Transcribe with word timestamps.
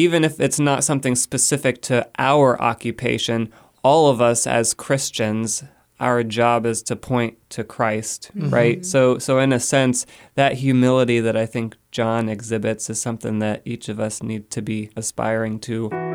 even 0.00 0.24
if 0.24 0.40
it's 0.40 0.58
not 0.60 0.84
something 0.84 1.14
specific 1.14 1.82
to 1.82 2.08
our 2.18 2.60
occupation, 2.60 3.52
all 3.82 4.08
of 4.08 4.20
us 4.20 4.46
as 4.46 4.74
Christians, 4.74 5.62
our 5.98 6.22
job 6.24 6.64
is 6.64 6.82
to 6.84 6.96
point 6.96 7.34
to 7.50 7.62
Christ, 7.64 8.30
Mm-hmm. 8.34 8.50
right? 8.58 8.86
So 8.86 9.18
so 9.18 9.38
in 9.38 9.52
a 9.52 9.60
sense, 9.60 10.06
that 10.34 10.52
humility 10.54 11.20
that 11.20 11.36
I 11.36 11.46
think 11.46 11.76
John 11.90 12.28
exhibits 12.28 12.88
is 12.88 13.00
something 13.00 13.40
that 13.40 13.60
each 13.64 13.88
of 13.88 13.98
us 14.00 14.22
need 14.22 14.50
to 14.56 14.62
be 14.62 14.90
aspiring 14.96 15.58
to. 15.60 16.09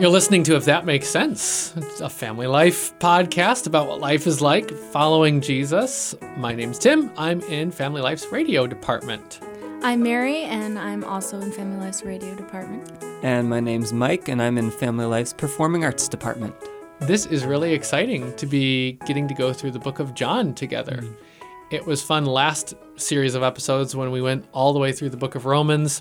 You're 0.00 0.08
listening 0.08 0.44
to 0.44 0.56
If 0.56 0.64
That 0.64 0.86
Makes 0.86 1.08
Sense. 1.08 1.74
It's 1.76 2.00
a 2.00 2.08
family 2.08 2.46
life 2.46 2.98
podcast 3.00 3.66
about 3.66 3.86
what 3.86 4.00
life 4.00 4.26
is 4.26 4.40
like 4.40 4.70
following 4.70 5.42
Jesus. 5.42 6.14
My 6.38 6.54
name's 6.54 6.78
Tim. 6.78 7.12
I'm 7.18 7.42
in 7.42 7.70
Family 7.70 8.00
Life's 8.00 8.24
radio 8.32 8.66
department. 8.66 9.40
I'm 9.82 10.02
Merri, 10.02 10.44
and 10.44 10.78
I'm 10.78 11.04
also 11.04 11.38
in 11.42 11.52
Family 11.52 11.84
Life's 11.84 12.02
radio 12.02 12.34
department. 12.34 12.90
And 13.22 13.50
my 13.50 13.60
name's 13.60 13.92
Mike 13.92 14.28
and 14.28 14.40
I'm 14.40 14.56
in 14.56 14.70
Family 14.70 15.04
Life's 15.04 15.34
Performing 15.34 15.84
Arts 15.84 16.08
department. 16.08 16.54
This 17.00 17.26
is 17.26 17.44
really 17.44 17.74
exciting 17.74 18.34
to 18.36 18.46
be 18.46 18.92
getting 19.04 19.28
to 19.28 19.34
go 19.34 19.52
through 19.52 19.72
the 19.72 19.78
book 19.78 19.98
of 19.98 20.14
John 20.14 20.54
together. 20.54 20.96
Mm-hmm. 21.02 21.74
It 21.74 21.84
was 21.84 22.02
fun 22.02 22.24
last 22.24 22.72
series 22.96 23.34
of 23.34 23.42
episodes 23.42 23.94
when 23.94 24.10
we 24.10 24.22
went 24.22 24.46
all 24.52 24.72
the 24.72 24.78
way 24.78 24.92
through 24.92 25.10
the 25.10 25.18
book 25.18 25.34
of 25.34 25.44
Romans. 25.44 26.00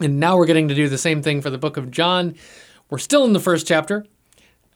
And 0.00 0.20
now 0.20 0.36
we're 0.36 0.44
getting 0.44 0.68
to 0.68 0.74
do 0.74 0.90
the 0.90 0.98
same 0.98 1.22
thing 1.22 1.40
for 1.40 1.48
the 1.48 1.56
book 1.56 1.78
of 1.78 1.90
John. 1.90 2.34
We're 2.88 2.98
still 2.98 3.24
in 3.24 3.32
the 3.32 3.40
first 3.40 3.66
chapter. 3.66 4.06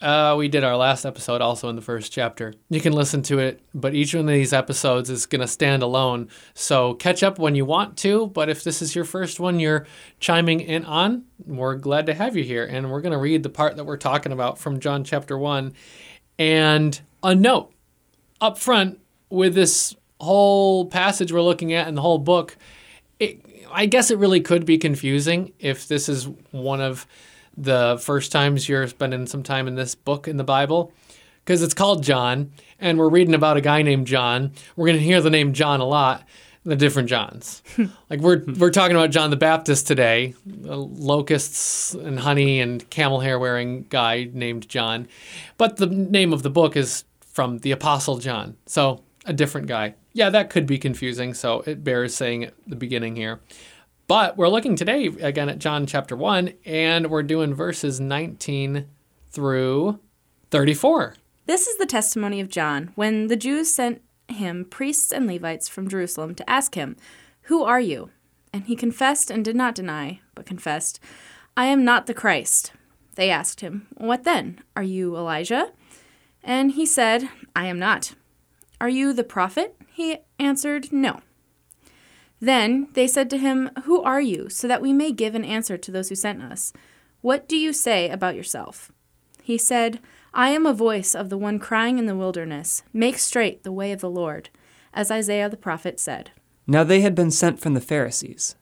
Uh, 0.00 0.34
we 0.36 0.48
did 0.48 0.64
our 0.64 0.76
last 0.76 1.04
episode 1.04 1.42
also 1.42 1.68
in 1.68 1.76
the 1.76 1.82
first 1.82 2.10
chapter. 2.10 2.54
You 2.70 2.80
can 2.80 2.94
listen 2.94 3.22
to 3.24 3.38
it, 3.38 3.60
but 3.74 3.94
each 3.94 4.14
one 4.14 4.24
of 4.28 4.34
these 4.34 4.52
episodes 4.52 5.10
is 5.10 5.26
going 5.26 5.42
to 5.42 5.46
stand 5.46 5.82
alone. 5.82 6.28
So 6.54 6.94
catch 6.94 7.22
up 7.22 7.38
when 7.38 7.54
you 7.54 7.66
want 7.66 7.98
to. 7.98 8.28
But 8.28 8.48
if 8.48 8.64
this 8.64 8.80
is 8.80 8.94
your 8.96 9.04
first 9.04 9.38
one 9.38 9.60
you're 9.60 9.86
chiming 10.18 10.60
in 10.60 10.86
on, 10.86 11.24
we're 11.46 11.74
glad 11.76 12.06
to 12.06 12.14
have 12.14 12.34
you 12.34 12.42
here. 12.42 12.64
And 12.64 12.90
we're 12.90 13.02
going 13.02 13.12
to 13.12 13.18
read 13.18 13.42
the 13.42 13.50
part 13.50 13.76
that 13.76 13.84
we're 13.84 13.98
talking 13.98 14.32
about 14.32 14.58
from 14.58 14.80
John 14.80 15.04
chapter 15.04 15.36
1. 15.36 15.74
And 16.38 16.98
a 17.22 17.34
note 17.34 17.72
up 18.40 18.58
front 18.58 18.98
with 19.28 19.54
this 19.54 19.94
whole 20.18 20.86
passage 20.86 21.30
we're 21.30 21.42
looking 21.42 21.74
at 21.74 21.86
and 21.86 21.96
the 21.96 22.02
whole 22.02 22.18
book, 22.18 22.56
it, 23.18 23.44
I 23.70 23.84
guess 23.84 24.10
it 24.10 24.18
really 24.18 24.40
could 24.40 24.64
be 24.64 24.78
confusing 24.78 25.52
if 25.58 25.86
this 25.86 26.08
is 26.08 26.26
one 26.50 26.80
of 26.80 27.06
the 27.60 28.00
first 28.02 28.32
times 28.32 28.68
you're 28.68 28.88
spending 28.88 29.26
some 29.26 29.42
time 29.42 29.68
in 29.68 29.74
this 29.74 29.94
book 29.94 30.26
in 30.26 30.38
the 30.38 30.44
Bible 30.44 30.92
because 31.44 31.62
it's 31.62 31.74
called 31.74 32.02
John 32.02 32.52
and 32.78 32.98
we're 32.98 33.08
reading 33.08 33.34
about 33.34 33.56
a 33.56 33.60
guy 33.60 33.82
named 33.82 34.06
John. 34.06 34.52
We're 34.76 34.86
going 34.86 34.98
to 34.98 35.04
hear 35.04 35.20
the 35.20 35.30
name 35.30 35.52
John 35.52 35.80
a 35.80 35.84
lot, 35.84 36.24
the 36.64 36.76
different 36.76 37.08
Johns. 37.08 37.62
Hmm. 37.76 37.86
like 38.08 38.20
we're 38.20 38.42
we're 38.58 38.70
talking 38.70 38.96
about 38.96 39.10
John 39.10 39.30
the 39.30 39.36
Baptist 39.36 39.86
today, 39.86 40.34
locusts 40.46 41.94
and 41.94 42.18
honey 42.18 42.60
and 42.60 42.88
camel 42.88 43.20
hair 43.20 43.38
wearing 43.38 43.84
guy 43.90 44.30
named 44.32 44.68
John. 44.68 45.06
But 45.58 45.76
the 45.76 45.86
name 45.86 46.32
of 46.32 46.42
the 46.42 46.50
book 46.50 46.76
is 46.76 47.04
from 47.20 47.58
the 47.58 47.72
apostle 47.72 48.18
John. 48.18 48.56
So, 48.66 49.02
a 49.26 49.32
different 49.32 49.66
guy. 49.66 49.94
Yeah, 50.12 50.30
that 50.30 50.50
could 50.50 50.66
be 50.66 50.78
confusing, 50.78 51.34
so 51.34 51.60
it 51.66 51.84
bears 51.84 52.14
saying 52.14 52.44
at 52.44 52.54
the 52.66 52.74
beginning 52.74 53.16
here. 53.16 53.40
But 54.10 54.36
we're 54.36 54.48
looking 54.48 54.74
today 54.74 55.06
again 55.06 55.48
at 55.48 55.60
John 55.60 55.86
chapter 55.86 56.16
1, 56.16 56.54
and 56.64 57.08
we're 57.08 57.22
doing 57.22 57.54
verses 57.54 58.00
19 58.00 58.86
through 59.30 60.00
34. 60.50 61.14
This 61.46 61.68
is 61.68 61.76
the 61.76 61.86
testimony 61.86 62.40
of 62.40 62.48
John 62.48 62.90
when 62.96 63.28
the 63.28 63.36
Jews 63.36 63.72
sent 63.72 64.02
him 64.26 64.64
priests 64.64 65.12
and 65.12 65.28
Levites 65.28 65.68
from 65.68 65.88
Jerusalem 65.88 66.34
to 66.34 66.50
ask 66.50 66.74
him, 66.74 66.96
Who 67.42 67.62
are 67.62 67.78
you? 67.78 68.10
And 68.52 68.64
he 68.64 68.74
confessed 68.74 69.30
and 69.30 69.44
did 69.44 69.54
not 69.54 69.76
deny, 69.76 70.18
but 70.34 70.44
confessed, 70.44 70.98
I 71.56 71.66
am 71.66 71.84
not 71.84 72.06
the 72.06 72.12
Christ. 72.12 72.72
They 73.14 73.30
asked 73.30 73.60
him, 73.60 73.86
What 73.96 74.24
then? 74.24 74.58
Are 74.74 74.82
you 74.82 75.16
Elijah? 75.16 75.70
And 76.42 76.72
he 76.72 76.84
said, 76.84 77.28
I 77.54 77.66
am 77.66 77.78
not. 77.78 78.16
Are 78.80 78.88
you 78.88 79.12
the 79.12 79.22
prophet? 79.22 79.76
He 79.92 80.16
answered, 80.40 80.92
No. 80.92 81.20
Then 82.40 82.88
they 82.94 83.06
said 83.06 83.28
to 83.30 83.38
him, 83.38 83.70
Who 83.84 84.02
are 84.02 84.20
you? 84.20 84.48
So 84.48 84.66
that 84.66 84.82
we 84.82 84.92
may 84.92 85.12
give 85.12 85.34
an 85.34 85.44
answer 85.44 85.76
to 85.76 85.90
those 85.90 86.08
who 86.08 86.14
sent 86.14 86.42
us. 86.42 86.72
What 87.20 87.48
do 87.48 87.56
you 87.56 87.72
say 87.72 88.08
about 88.08 88.34
yourself? 88.34 88.90
He 89.42 89.58
said, 89.58 90.00
I 90.32 90.50
am 90.50 90.64
a 90.64 90.72
voice 90.72 91.14
of 91.14 91.28
the 91.28 91.36
one 91.36 91.58
crying 91.58 91.98
in 91.98 92.06
the 92.06 92.16
wilderness, 92.16 92.82
Make 92.92 93.18
straight 93.18 93.62
the 93.62 93.72
way 93.72 93.92
of 93.92 94.00
the 94.00 94.10
Lord, 94.10 94.48
as 94.94 95.10
Isaiah 95.10 95.48
the 95.48 95.56
prophet 95.56 96.00
said. 96.00 96.30
Now 96.66 96.84
they 96.84 97.00
had 97.00 97.14
been 97.14 97.30
sent 97.30 97.60
from 97.60 97.74
the 97.74 97.80
Pharisees. 97.80 98.54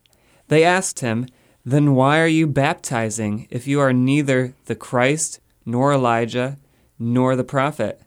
They 0.47 0.63
asked 0.63 0.99
him, 0.99 1.27
Then 1.63 1.93
why 1.93 2.19
are 2.19 2.27
you 2.27 2.47
baptizing 2.47 3.47
if 3.49 3.67
you 3.67 3.79
are 3.79 3.93
neither 3.93 4.55
the 4.65 4.75
Christ, 4.75 5.39
nor 5.65 5.93
Elijah, 5.93 6.57
nor 6.97 7.35
the 7.35 7.43
prophet? 7.43 8.01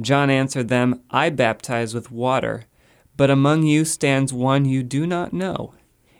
John 0.00 0.30
answered 0.30 0.68
them, 0.68 1.02
I 1.10 1.30
baptize 1.30 1.94
with 1.94 2.10
water, 2.10 2.66
but 3.20 3.28
among 3.28 3.64
you 3.64 3.84
stands 3.84 4.32
one 4.32 4.64
you 4.64 4.82
do 4.82 5.06
not 5.06 5.30
know, 5.30 5.74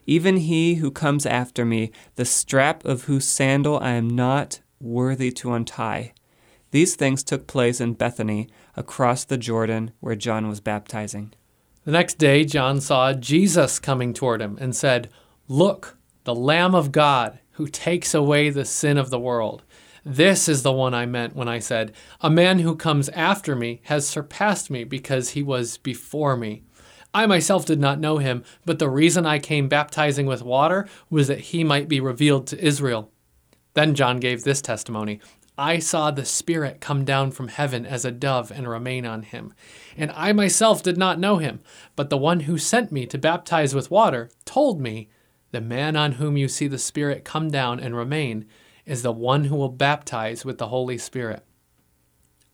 even 0.04 0.36
he 0.36 0.74
who 0.74 0.90
comes 0.90 1.24
after 1.24 1.64
me, 1.64 1.90
the 2.16 2.26
strap 2.26 2.84
of 2.84 3.04
whose 3.04 3.24
sandal 3.24 3.78
I 3.80 3.92
am 3.92 4.10
not 4.10 4.60
worthy 4.78 5.30
to 5.32 5.54
untie. 5.54 6.12
These 6.72 6.96
things 6.96 7.22
took 7.22 7.46
place 7.46 7.80
in 7.80 7.94
Bethany, 7.94 8.50
across 8.76 9.24
the 9.24 9.38
Jordan, 9.38 9.92
where 10.00 10.14
John 10.14 10.46
was 10.46 10.60
baptizing. 10.60 11.32
The 11.86 11.92
next 11.92 12.18
day, 12.18 12.44
John 12.44 12.82
saw 12.82 13.14
Jesus 13.14 13.78
coming 13.78 14.12
toward 14.12 14.42
him 14.42 14.58
and 14.60 14.76
said, 14.76 15.08
Look, 15.48 15.96
the 16.24 16.34
Lamb 16.34 16.74
of 16.74 16.92
God 16.92 17.38
who 17.52 17.66
takes 17.66 18.12
away 18.12 18.50
the 18.50 18.66
sin 18.66 18.98
of 18.98 19.08
the 19.08 19.18
world. 19.18 19.62
This 20.04 20.50
is 20.50 20.62
the 20.62 20.72
one 20.72 20.92
I 20.92 21.06
meant 21.06 21.34
when 21.34 21.48
I 21.48 21.60
said, 21.60 21.92
A 22.20 22.28
man 22.28 22.58
who 22.58 22.76
comes 22.76 23.08
after 23.10 23.56
me 23.56 23.80
has 23.84 24.06
surpassed 24.06 24.68
me 24.68 24.84
because 24.84 25.30
he 25.30 25.42
was 25.42 25.78
before 25.78 26.36
me. 26.36 26.64
I 27.12 27.26
myself 27.26 27.66
did 27.66 27.81
not 27.81 27.98
know 27.98 28.19
him, 28.19 28.44
but 28.65 28.78
the 28.78 28.88
reason 28.88 29.26
I 29.26 29.38
came 29.38 29.69
baptizing 29.69 30.26
with 30.26 30.43
water 30.43 30.88
was 31.09 31.26
that 31.28 31.41
he 31.41 31.65
might 31.65 31.88
be 31.88 32.00
revealed 32.00 32.47
to 32.48 32.65
Israel. 32.65 33.10
Then 33.75 33.94
John 33.94 34.19
gave 34.19 34.44
this 34.44 34.62
testimony 34.62 35.21
I 35.59 35.78
saw 35.78 36.10
the 36.10 36.25
Spirit 36.25 36.81
come 36.81 37.04
down 37.04 37.32
from 37.32 37.48
heaven 37.48 37.84
as 37.84 38.06
a 38.06 38.10
dove 38.10 38.50
and 38.50 38.66
remain 38.66 39.04
on 39.04 39.22
him. 39.22 39.53
And 39.94 40.10
I 40.12 40.32
myself 40.32 40.82
did 40.82 40.97
not 40.97 41.19
know 41.19 41.37
him, 41.37 41.60
but 41.97 42.09
the 42.09 42.16
one 42.16 42.41
who 42.41 42.56
sent 42.56 42.91
me 42.91 43.04
to 43.06 43.19
baptize 43.19 43.75
with 43.75 43.91
water 43.91 44.31
told 44.47 44.81
me, 44.81 45.10
The 45.50 45.60
man 45.60 45.97
on 45.97 46.12
whom 46.12 46.38
you 46.38 46.48
see 46.48 46.66
the 46.66 46.78
Spirit 46.78 47.27
come 47.27 47.50
down 47.50 47.78
and 47.78 47.94
remain 47.94 48.47
is 48.87 49.03
the 49.03 49.12
one 49.12 49.44
who 49.44 49.56
will 49.56 49.69
baptize 49.69 50.47
with 50.47 50.56
the 50.56 50.69
Holy 50.69 50.97
Spirit. 50.97 51.44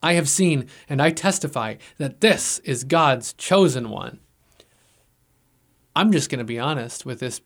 I 0.03 0.15
have 0.15 0.29
seen 0.29 0.67
and 0.89 1.01
I 1.01 1.11
testify 1.11 1.77
that 1.99 2.21
this 2.21 2.59
is 2.61 2.83
God's 2.83 3.35
chosen 3.35 3.89
one. 3.89 4.19
I'm 5.97 6.13
just 6.13 6.29
going 6.29 6.39
to 6.39 6.45
be 6.45 6.59
honest 6.59 7.07
with 7.07 7.21
this 7.21 7.41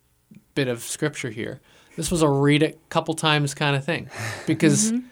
bit 0.54 0.66
of 0.66 0.82
scripture 0.82 1.30
here. 1.30 1.60
This 1.96 2.10
was 2.10 2.20
a 2.20 2.28
read 2.28 2.62
it 2.62 2.78
couple 2.88 3.14
times 3.14 3.54
kind 3.54 3.76
of 3.76 3.84
thing 3.84 4.10
because 4.46 4.90
mm-hmm. 4.92 5.06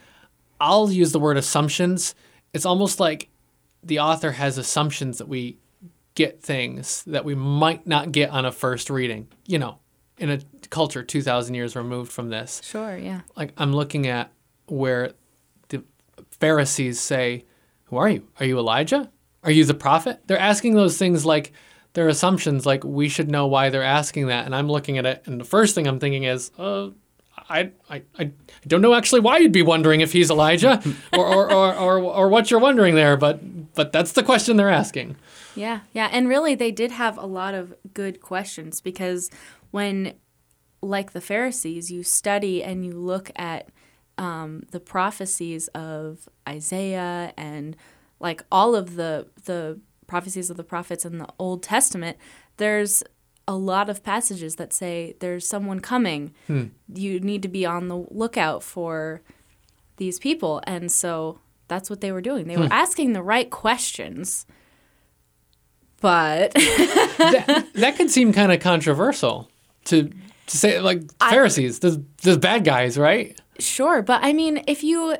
I'll 0.59 0.91
use 0.91 1.13
the 1.13 1.19
word 1.19 1.37
assumptions. 1.37 2.15
It's 2.53 2.65
almost 2.65 2.99
like 2.99 3.29
the 3.81 3.99
author 3.99 4.33
has 4.33 4.57
assumptions 4.57 5.19
that 5.19 5.29
we 5.29 5.57
get 6.15 6.41
things 6.41 7.03
that 7.05 7.23
we 7.23 7.33
might 7.33 7.87
not 7.87 8.11
get 8.11 8.29
on 8.29 8.43
a 8.43 8.51
first 8.51 8.89
reading, 8.89 9.29
you 9.47 9.57
know, 9.57 9.79
in 10.17 10.29
a 10.29 10.41
culture 10.69 11.01
2,000 11.01 11.55
years 11.55 11.77
removed 11.77 12.11
from 12.11 12.27
this. 12.29 12.61
Sure, 12.65 12.97
yeah. 12.97 13.21
Like 13.37 13.53
I'm 13.57 13.71
looking 13.71 14.07
at 14.07 14.33
where 14.67 15.13
the 15.69 15.85
Pharisees 16.31 16.99
say, 16.99 17.45
Who 17.85 17.95
are 17.95 18.09
you? 18.09 18.27
Are 18.37 18.45
you 18.45 18.59
Elijah? 18.59 19.09
Are 19.43 19.51
you 19.51 19.63
the 19.63 19.73
prophet? 19.73 20.19
They're 20.27 20.37
asking 20.37 20.75
those 20.75 20.97
things 20.97 21.25
like 21.25 21.53
they're 21.99 22.07
assumptions, 22.07 22.65
like 22.65 22.85
we 22.85 23.09
should 23.09 23.29
know 23.29 23.45
why 23.45 23.69
they're 23.69 23.83
asking 23.83 24.27
that. 24.27 24.45
And 24.45 24.55
I'm 24.55 24.69
looking 24.69 24.97
at 24.97 25.05
it, 25.05 25.23
and 25.25 25.37
the 25.37 25.43
first 25.43 25.75
thing 25.75 25.85
I'm 25.85 25.99
thinking 25.99 26.23
is, 26.23 26.49
uh, 26.57 26.91
I, 27.49 27.71
I, 27.89 28.03
I 28.17 28.31
don't 28.65 28.81
know 28.81 28.93
actually 28.93 29.19
why 29.19 29.39
you'd 29.39 29.51
be 29.51 29.63
wondering 29.63 29.99
if 29.99 30.13
he's 30.13 30.31
Elijah 30.31 30.81
or, 31.13 31.25
or, 31.25 31.51
or, 31.51 31.75
or, 31.75 31.99
or 31.99 32.29
what 32.29 32.49
you're 32.49 32.61
wondering 32.61 32.95
there, 32.95 33.17
but, 33.17 33.73
but 33.73 33.91
that's 33.91 34.13
the 34.13 34.23
question 34.23 34.55
they're 34.55 34.69
asking. 34.69 35.17
Yeah, 35.57 35.81
yeah. 35.91 36.07
And 36.13 36.29
really, 36.29 36.55
they 36.55 36.71
did 36.71 36.91
have 36.91 37.17
a 37.17 37.25
lot 37.25 37.53
of 37.53 37.73
good 37.93 38.21
questions 38.21 38.79
because 38.79 39.29
when, 39.71 40.13
like 40.81 41.11
the 41.11 41.19
Pharisees, 41.19 41.91
you 41.91 42.03
study 42.03 42.63
and 42.63 42.85
you 42.85 42.93
look 42.93 43.29
at 43.35 43.71
um, 44.17 44.63
the 44.71 44.79
prophecies 44.79 45.67
of 45.75 46.29
Isaiah 46.47 47.33
and 47.35 47.75
like 48.21 48.45
all 48.49 48.73
of 48.73 48.95
the 48.95 49.27
the 49.43 49.81
prophecies 50.09 50.49
of 50.49 50.57
the 50.57 50.63
prophets 50.63 51.05
in 51.05 51.17
the 51.17 51.27
Old 51.39 51.63
Testament, 51.63 52.17
there's 52.57 53.03
a 53.47 53.55
lot 53.55 53.89
of 53.89 54.03
passages 54.03 54.57
that 54.57 54.73
say 54.73 55.15
there's 55.19 55.47
someone 55.47 55.79
coming. 55.79 56.33
Hmm. 56.47 56.65
You 56.93 57.19
need 57.21 57.41
to 57.43 57.47
be 57.47 57.65
on 57.65 57.87
the 57.87 58.05
lookout 58.11 58.63
for 58.63 59.21
these 59.95 60.19
people, 60.19 60.61
and 60.65 60.91
so 60.91 61.39
that's 61.69 61.89
what 61.89 62.01
they 62.01 62.11
were 62.11 62.21
doing. 62.21 62.47
They 62.47 62.57
were 62.57 62.65
hmm. 62.65 62.71
asking 62.71 63.13
the 63.13 63.23
right 63.23 63.49
questions 63.49 64.45
but 66.01 66.53
that, 66.53 67.67
that 67.73 67.97
could 67.97 68.09
seem 68.09 68.31
kind 68.31 68.51
of 68.51 68.59
controversial 68.59 69.49
to 69.85 70.09
to 70.47 70.57
say 70.57 70.79
like 70.79 71.01
Pharisees, 71.19 71.79
the 71.79 72.03
the 72.23 72.37
bad 72.37 72.63
guys, 72.63 72.97
right? 72.97 73.39
Sure, 73.59 74.01
but 74.01 74.23
I 74.23 74.33
mean, 74.33 74.63
if 74.67 74.83
you 74.83 75.15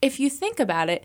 if 0.00 0.20
you 0.20 0.30
think 0.30 0.60
about 0.60 0.88
it, 0.88 1.04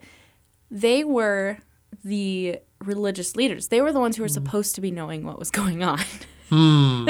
they 0.69 1.03
were 1.03 1.57
the 2.03 2.59
religious 2.83 3.35
leaders. 3.35 3.67
They 3.67 3.81
were 3.81 3.91
the 3.91 3.99
ones 3.99 4.17
who 4.17 4.23
were 4.23 4.27
hmm. 4.27 4.33
supposed 4.33 4.75
to 4.75 4.81
be 4.81 4.91
knowing 4.91 5.25
what 5.25 5.39
was 5.39 5.51
going 5.51 5.83
on. 5.83 6.01
Hmm. 6.49 7.07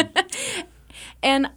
and 1.24 1.50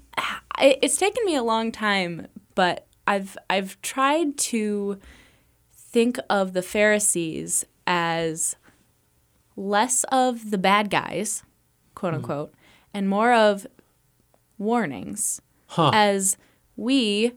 it's 0.61 0.97
taken 0.97 1.25
me 1.25 1.35
a 1.35 1.43
long 1.43 1.73
time, 1.73 2.29
but 2.55 2.87
I've 3.07 3.37
I've 3.51 3.81
tried 3.83 4.39
to 4.39 4.99
think 5.75 6.19
of 6.31 6.53
the 6.53 6.63
Pharisees 6.63 7.65
as 7.87 8.57
less 9.57 10.05
of 10.05 10.51
the 10.51 10.59
bad 10.59 10.91
guys, 10.91 11.43
quote 11.95 12.13
hmm. 12.13 12.19
unquote, 12.19 12.55
and 12.95 13.09
more 13.09 13.33
of 13.33 13.67
warnings 14.59 15.41
Huh. 15.67 15.91
as 15.95 16.37
we 16.77 17.33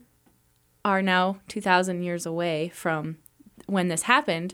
are 0.83 1.01
now 1.01 1.37
2000 1.47 2.03
years 2.03 2.25
away 2.25 2.69
from 2.73 3.17
when 3.65 3.87
this 3.87 4.03
happened 4.03 4.53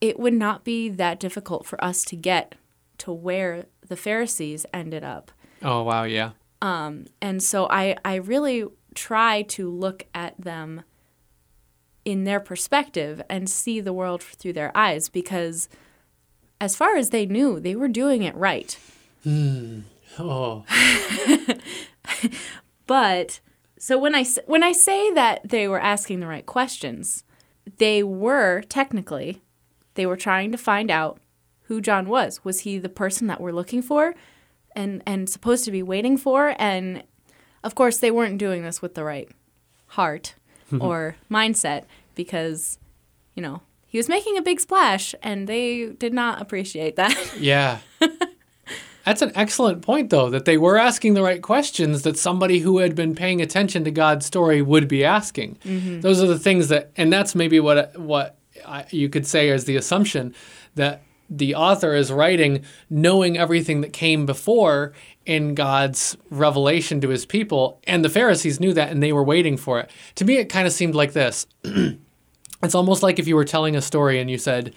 it 0.00 0.18
would 0.18 0.34
not 0.34 0.64
be 0.64 0.88
that 0.88 1.20
difficult 1.20 1.66
for 1.66 1.82
us 1.82 2.04
to 2.04 2.16
get 2.16 2.54
to 2.98 3.12
where 3.12 3.66
the 3.86 3.96
pharisees 3.96 4.66
ended 4.72 5.04
up. 5.04 5.30
Oh 5.62 5.82
wow, 5.82 6.04
yeah. 6.04 6.30
Um, 6.62 7.06
and 7.20 7.42
so 7.42 7.68
i 7.70 7.96
i 8.04 8.14
really 8.14 8.64
try 8.94 9.42
to 9.42 9.70
look 9.70 10.06
at 10.14 10.40
them 10.40 10.82
in 12.04 12.24
their 12.24 12.40
perspective 12.40 13.20
and 13.28 13.50
see 13.50 13.80
the 13.80 13.92
world 13.92 14.22
through 14.22 14.54
their 14.54 14.74
eyes 14.74 15.08
because 15.10 15.68
as 16.60 16.74
far 16.74 16.96
as 16.96 17.10
they 17.10 17.26
knew 17.26 17.60
they 17.60 17.76
were 17.76 17.88
doing 17.88 18.22
it 18.22 18.34
right. 18.34 18.78
Hmm. 19.22 19.80
Oh, 20.18 20.64
But 22.86 23.40
so 23.78 23.98
when 23.98 24.14
I 24.14 24.24
when 24.46 24.62
I 24.62 24.72
say 24.72 25.12
that 25.12 25.48
they 25.48 25.68
were 25.68 25.80
asking 25.80 26.20
the 26.20 26.26
right 26.26 26.46
questions, 26.46 27.24
they 27.78 28.02
were 28.02 28.62
technically 28.62 29.42
they 29.96 30.06
were 30.06 30.16
trying 30.16 30.52
to 30.52 30.58
find 30.58 30.90
out 30.90 31.18
who 31.64 31.80
John 31.80 32.08
was. 32.08 32.44
Was 32.44 32.60
he 32.60 32.78
the 32.78 32.88
person 32.88 33.26
that 33.26 33.40
we're 33.40 33.52
looking 33.52 33.82
for 33.82 34.14
and 34.74 35.02
and 35.06 35.28
supposed 35.28 35.64
to 35.64 35.70
be 35.70 35.82
waiting 35.82 36.16
for? 36.16 36.54
And 36.58 37.02
of 37.64 37.74
course, 37.74 37.98
they 37.98 38.10
weren't 38.10 38.38
doing 38.38 38.62
this 38.62 38.80
with 38.80 38.94
the 38.94 39.04
right 39.04 39.28
heart 39.88 40.34
or 40.80 41.16
mindset 41.30 41.84
because 42.14 42.78
you 43.34 43.42
know, 43.42 43.60
he 43.86 43.98
was 43.98 44.08
making 44.08 44.36
a 44.36 44.42
big 44.42 44.58
splash 44.58 45.14
and 45.22 45.46
they 45.46 45.86
did 45.86 46.12
not 46.12 46.40
appreciate 46.40 46.96
that. 46.96 47.34
yeah. 47.38 47.78
That's 49.04 49.22
an 49.22 49.30
excellent 49.36 49.82
point, 49.82 50.10
though, 50.10 50.30
that 50.30 50.46
they 50.46 50.58
were 50.58 50.76
asking 50.76 51.14
the 51.14 51.22
right 51.22 51.40
questions 51.40 52.02
that 52.02 52.18
somebody 52.18 52.58
who 52.58 52.78
had 52.78 52.96
been 52.96 53.14
paying 53.14 53.40
attention 53.40 53.84
to 53.84 53.92
God's 53.92 54.26
story 54.26 54.60
would 54.62 54.88
be 54.88 55.04
asking. 55.04 55.58
Mm-hmm. 55.64 56.00
Those 56.00 56.20
are 56.20 56.26
the 56.26 56.40
things 56.40 56.68
that, 56.70 56.90
and 56.96 57.12
that's 57.12 57.36
maybe 57.36 57.60
what 57.60 57.96
what 57.96 58.36
I, 58.66 58.86
you 58.90 59.08
could 59.08 59.26
say 59.26 59.50
as 59.50 59.64
the 59.64 59.76
assumption 59.76 60.34
that 60.74 61.02
the 61.28 61.54
author 61.54 61.94
is 61.94 62.12
writing 62.12 62.64
knowing 62.88 63.36
everything 63.36 63.80
that 63.80 63.92
came 63.92 64.26
before 64.26 64.92
in 65.24 65.54
God's 65.54 66.16
revelation 66.30 67.00
to 67.00 67.08
his 67.08 67.26
people, 67.26 67.80
and 67.84 68.04
the 68.04 68.08
Pharisees 68.08 68.60
knew 68.60 68.72
that 68.74 68.90
and 68.90 69.02
they 69.02 69.12
were 69.12 69.24
waiting 69.24 69.56
for 69.56 69.80
it. 69.80 69.90
To 70.16 70.24
me, 70.24 70.36
it 70.36 70.46
kind 70.46 70.66
of 70.66 70.72
seemed 70.72 70.94
like 70.94 71.12
this. 71.12 71.46
It's 72.62 72.74
almost 72.74 73.02
like 73.02 73.18
if 73.18 73.28
you 73.28 73.36
were 73.36 73.44
telling 73.44 73.76
a 73.76 73.82
story 73.82 74.18
and 74.18 74.30
you 74.30 74.38
said, 74.38 74.74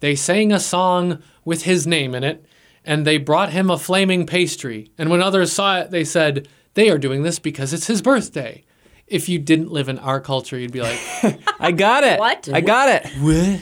they 0.00 0.14
sang 0.14 0.52
a 0.52 0.60
song 0.60 1.22
with 1.46 1.62
his 1.62 1.86
name 1.86 2.14
in 2.14 2.24
it, 2.24 2.44
and 2.84 3.06
they 3.06 3.16
brought 3.16 3.52
him 3.52 3.70
a 3.70 3.78
flaming 3.78 4.26
pastry. 4.26 4.90
And 4.98 5.10
when 5.10 5.22
others 5.22 5.50
saw 5.50 5.78
it, 5.78 5.90
they 5.90 6.04
said, 6.04 6.46
they 6.74 6.90
are 6.90 6.98
doing 6.98 7.22
this 7.22 7.38
because 7.38 7.72
it's 7.72 7.86
his 7.86 8.02
birthday. 8.02 8.64
If 9.12 9.28
you 9.28 9.38
didn't 9.38 9.70
live 9.70 9.88
in 9.88 9.98
our 9.98 10.20
culture, 10.20 10.58
you'd 10.58 10.72
be 10.72 10.80
like, 10.80 10.98
I 11.60 11.70
got 11.72 12.02
it. 12.04 12.18
What? 12.18 12.48
I 12.52 12.60
got 12.60 12.88
it. 12.88 13.06
what? 13.20 13.60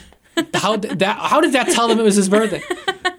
How 0.54 0.76
did 0.76 1.00
that? 1.00 1.18
How 1.18 1.40
did 1.40 1.52
that 1.52 1.68
tell 1.68 1.88
them 1.88 1.98
it 1.98 2.02
was 2.02 2.16
his 2.16 2.28
birthday? 2.28 2.62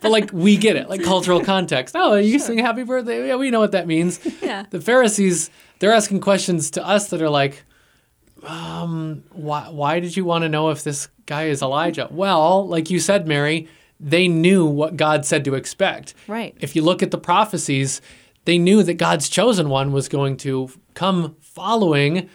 But 0.02 0.10
like 0.12 0.32
we 0.34 0.58
get 0.58 0.76
it, 0.76 0.90
like 0.90 1.04
cultural 1.04 1.44
context. 1.44 1.96
Oh, 1.96 2.16
you 2.16 2.40
sing 2.40 2.58
happy 2.58 2.84
birthday. 2.84 3.28
Yeah, 3.28 3.36
we 3.36 3.52
know 3.52 3.60
what 3.60 3.74
that 3.74 3.86
means. 3.86 4.20
Yeah. 4.42 4.66
The 4.70 4.82
Pharisees, 4.82 5.52
they're 5.80 5.94
asking 5.94 6.22
questions 6.22 6.72
to 6.72 6.86
us 6.86 7.10
that 7.10 7.22
are 7.22 7.30
like, 7.30 7.64
um, 8.44 9.24
why, 9.32 9.70
why 9.70 10.00
did 10.00 10.18
you 10.18 10.26
want 10.26 10.44
to 10.44 10.50
know 10.50 10.70
if 10.70 10.84
this 10.84 11.10
guy 11.28 11.44
is 11.44 11.62
Elijah? 11.62 12.08
Well, 12.10 12.68
like 12.68 12.90
you 12.90 13.00
said, 13.00 13.28
Merri, 13.28 13.68
they 14.00 14.28
knew 14.28 14.66
what 14.66 14.98
God 14.98 15.26
said 15.26 15.46
to 15.46 15.54
expect. 15.54 16.16
Right. 16.28 16.56
If 16.60 16.76
you 16.76 16.82
look 16.82 17.04
at 17.04 17.12
the 17.12 17.20
prophecies, 17.20 18.02
they 18.46 18.58
knew 18.58 18.82
that 18.84 18.96
God's 18.96 19.30
chosen 19.30 19.70
one 19.70 19.92
was 19.92 20.10
going 20.10 20.38
to 20.38 20.72
come 20.96 21.36
following 21.54 22.30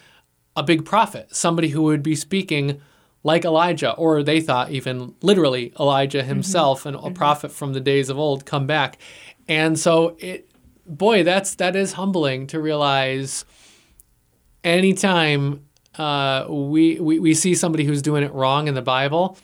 a 0.57 0.63
big 0.63 0.85
prophet, 0.85 1.35
somebody 1.35 1.69
who 1.69 1.83
would 1.83 2.03
be 2.03 2.15
speaking 2.15 2.81
like 3.23 3.45
Elijah, 3.45 3.93
or 3.95 4.23
they 4.23 4.41
thought 4.41 4.71
even 4.71 5.15
literally 5.21 5.73
Elijah 5.79 6.19
mm-hmm. 6.21 6.29
himself, 6.29 6.87
and 6.87 6.97
a 6.97 7.01
mm-hmm. 7.01 7.15
prophet 7.15 7.51
from 7.51 7.73
the 7.73 7.81
days 7.81 8.09
of 8.09 8.19
old, 8.19 8.47
come 8.47 8.67
back. 8.67 8.99
And 9.49 9.79
so 9.79 10.17
it, 10.19 10.51
boy, 10.87 11.25
that's 11.25 11.57
that 11.57 11.77
is 11.77 11.93
humbling 11.93 12.47
to 12.49 12.61
realize. 12.61 13.45
Anytime 14.65 15.65
uh, 15.97 16.47
we, 16.49 16.99
we 16.99 17.21
we 17.21 17.35
see 17.35 17.55
somebody 17.55 17.85
who's 17.85 18.03
doing 18.03 18.25
it 18.25 18.33
wrong 18.33 18.67
in 18.69 18.75
the 18.75 18.83
Bible, 18.83 19.39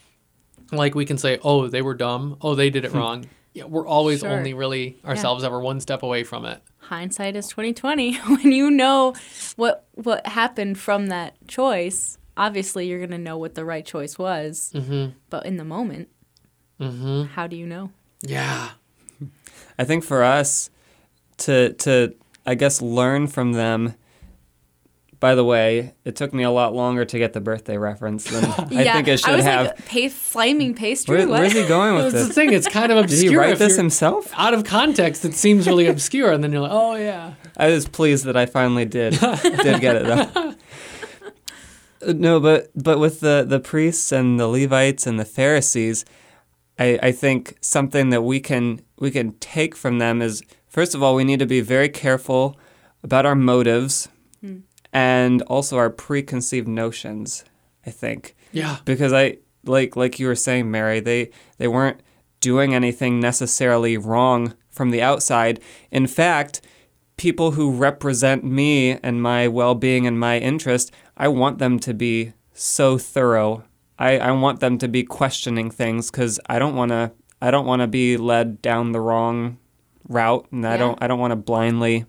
like 0.71 0.95
we 0.95 1.05
can 1.05 1.17
say, 1.17 1.39
"Oh, 1.43 1.67
they 1.67 1.81
were 1.81 1.93
dumb. 1.93 2.37
Oh, 2.41 2.55
they 2.55 2.69
did 2.69 2.85
it 2.85 2.91
hmm. 2.91 2.97
wrong." 2.97 3.25
Yeah, 3.53 3.65
we're 3.65 3.87
always 3.87 4.21
Sure. 4.21 4.29
only 4.29 4.53
really 4.53 4.97
ourselves 5.05 5.43
ever 5.43 5.59
one 5.59 5.79
step 5.79 6.03
away 6.03 6.23
from 6.23 6.45
it. 6.45 6.61
Hindsight 6.83 7.35
is 7.35 7.47
2020 7.47 8.15
when 8.27 8.51
you 8.51 8.69
know 8.71 9.13
what 9.55 9.85
what 9.95 10.25
happened 10.27 10.77
from 10.77 11.07
that 11.07 11.35
choice 11.47 12.17
obviously 12.37 12.87
you're 12.87 12.99
going 12.99 13.11
to 13.11 13.17
know 13.17 13.37
what 13.37 13.55
the 13.55 13.63
right 13.65 13.85
choice 13.85 14.17
was 14.17 14.71
Mm-hmm. 14.73 15.11
but 15.29 15.45
in 15.45 15.57
the 15.57 15.63
moment 15.65 16.09
Mm-hmm. 16.79 17.23
how 17.33 17.47
do 17.47 17.55
you 17.55 17.65
know 17.67 17.91
Yeah. 18.21 18.69
I 19.79 19.83
think 19.85 20.03
for 20.03 20.23
us 20.23 20.69
to 21.37 21.73
to 21.73 22.13
I 22.45 22.55
guess 22.55 22.81
learn 22.81 23.27
from 23.27 23.53
them. 23.53 23.95
By 25.23 25.35
the 25.35 25.45
way, 25.45 25.93
it 26.03 26.17
took 26.17 26.33
me 26.33 26.43
a 26.43 26.51
lot 26.51 26.75
longer 26.75 27.05
to 27.05 27.17
get 27.17 27.31
the 27.31 27.39
birthday 27.39 27.77
reference 27.77 28.25
than 28.25 28.43
I 28.77 28.83
think 28.83 29.07
it 29.07 29.21
should 29.21 29.29
have. 29.29 29.33
I 29.33 29.35
was 29.37 29.45
have. 29.45 29.65
like 29.67 29.85
pa- 29.85 30.13
flaming 30.13 30.75
pastry 30.75 31.19
Where, 31.19 31.27
what? 31.29 31.39
where's 31.39 31.53
he 31.53 31.65
going 31.65 31.95
with 31.95 32.11
That's 32.11 32.27
the 32.27 32.33
thing. 32.33 32.51
It's 32.51 32.67
kind 32.67 32.91
of 32.91 32.97
obscure. 33.05 33.07
Did 33.07 33.25
obscure. 33.27 33.43
he 33.43 33.49
write 33.51 33.57
this 33.57 33.77
himself? 33.77 34.33
Out 34.35 34.53
of 34.53 34.65
context, 34.65 35.23
it 35.23 35.33
seems 35.33 35.65
really 35.65 35.87
obscure, 35.95 36.33
and 36.33 36.43
then 36.43 36.51
you're 36.51 36.59
like, 36.59 36.73
"Oh 36.73 36.95
yeah." 36.95 37.35
I 37.55 37.69
was 37.69 37.87
pleased 37.87 38.25
that 38.25 38.35
I 38.35 38.45
finally 38.45 38.83
did 38.83 39.17
did 39.17 39.79
get 39.79 39.95
it 39.95 40.03
though. 40.03 40.55
No, 42.11 42.41
but 42.41 42.69
but 42.75 42.99
with 42.99 43.21
the 43.21 43.45
the 43.47 43.61
priests 43.61 44.11
and 44.11 44.37
the 44.37 44.49
Levites 44.49 45.07
and 45.07 45.17
the 45.17 45.23
Pharisees, 45.23 46.03
I 46.77 46.99
I 47.01 47.11
think 47.13 47.55
something 47.61 48.09
that 48.09 48.23
we 48.23 48.41
can 48.41 48.81
we 48.99 49.09
can 49.09 49.31
take 49.39 49.73
from 49.73 49.99
them 49.99 50.21
is 50.21 50.43
first 50.67 50.93
of 50.93 51.01
all 51.01 51.15
we 51.15 51.23
need 51.23 51.39
to 51.39 51.45
be 51.45 51.61
very 51.61 51.87
careful 51.87 52.59
about 53.03 53.25
our 53.25 53.35
motives 53.35 54.09
and 54.93 55.41
also 55.43 55.77
our 55.77 55.89
preconceived 55.89 56.67
notions. 56.67 57.43
I 57.85 57.89
think 57.89 58.35
Yeah. 58.53 58.77
because 58.85 59.11
I 59.11 59.37
like 59.65 59.95
like 59.95 60.19
you 60.19 60.27
were 60.27 60.35
saying, 60.35 60.71
Merri, 60.71 60.99
they 61.01 61.31
they 61.57 61.67
weren't 61.67 62.01
doing 62.39 62.73
anything 62.73 63.19
necessarily 63.19 63.97
wrong 63.97 64.53
from 64.69 64.91
the 64.91 65.01
outside. 65.01 65.59
In 65.91 66.07
fact, 66.07 66.61
people 67.17 67.51
who 67.51 67.71
represent 67.71 68.43
me 68.43 68.97
and 69.03 69.21
my 69.21 69.47
well-being 69.47 70.05
and 70.07 70.19
my 70.19 70.37
interest, 70.39 70.91
I 71.15 71.27
want 71.27 71.59
them 71.59 71.79
to 71.79 71.93
be 71.93 72.33
so 72.53 72.97
thorough. 72.97 73.63
I, 73.99 74.17
I 74.17 74.31
want 74.31 74.59
them 74.59 74.77
to 74.79 74.87
be 74.87 75.03
questioning 75.03 75.69
things 75.69 76.09
because 76.11 76.39
I 76.47 76.59
don't 76.59 76.75
want 76.75 76.91
to 76.91 77.11
I 77.41 77.51
don't 77.51 77.65
want 77.65 77.81
to 77.81 77.87
be 77.87 78.15
led 78.17 78.61
down 78.61 78.91
the 78.93 79.01
wrong 79.01 79.57
route, 80.07 80.47
and 80.51 80.65
I 80.65 80.77
don't 80.77 80.97
I 81.01 81.07
don't 81.07 81.19
want 81.19 81.31
to 81.31 81.35
blindly 81.37 82.05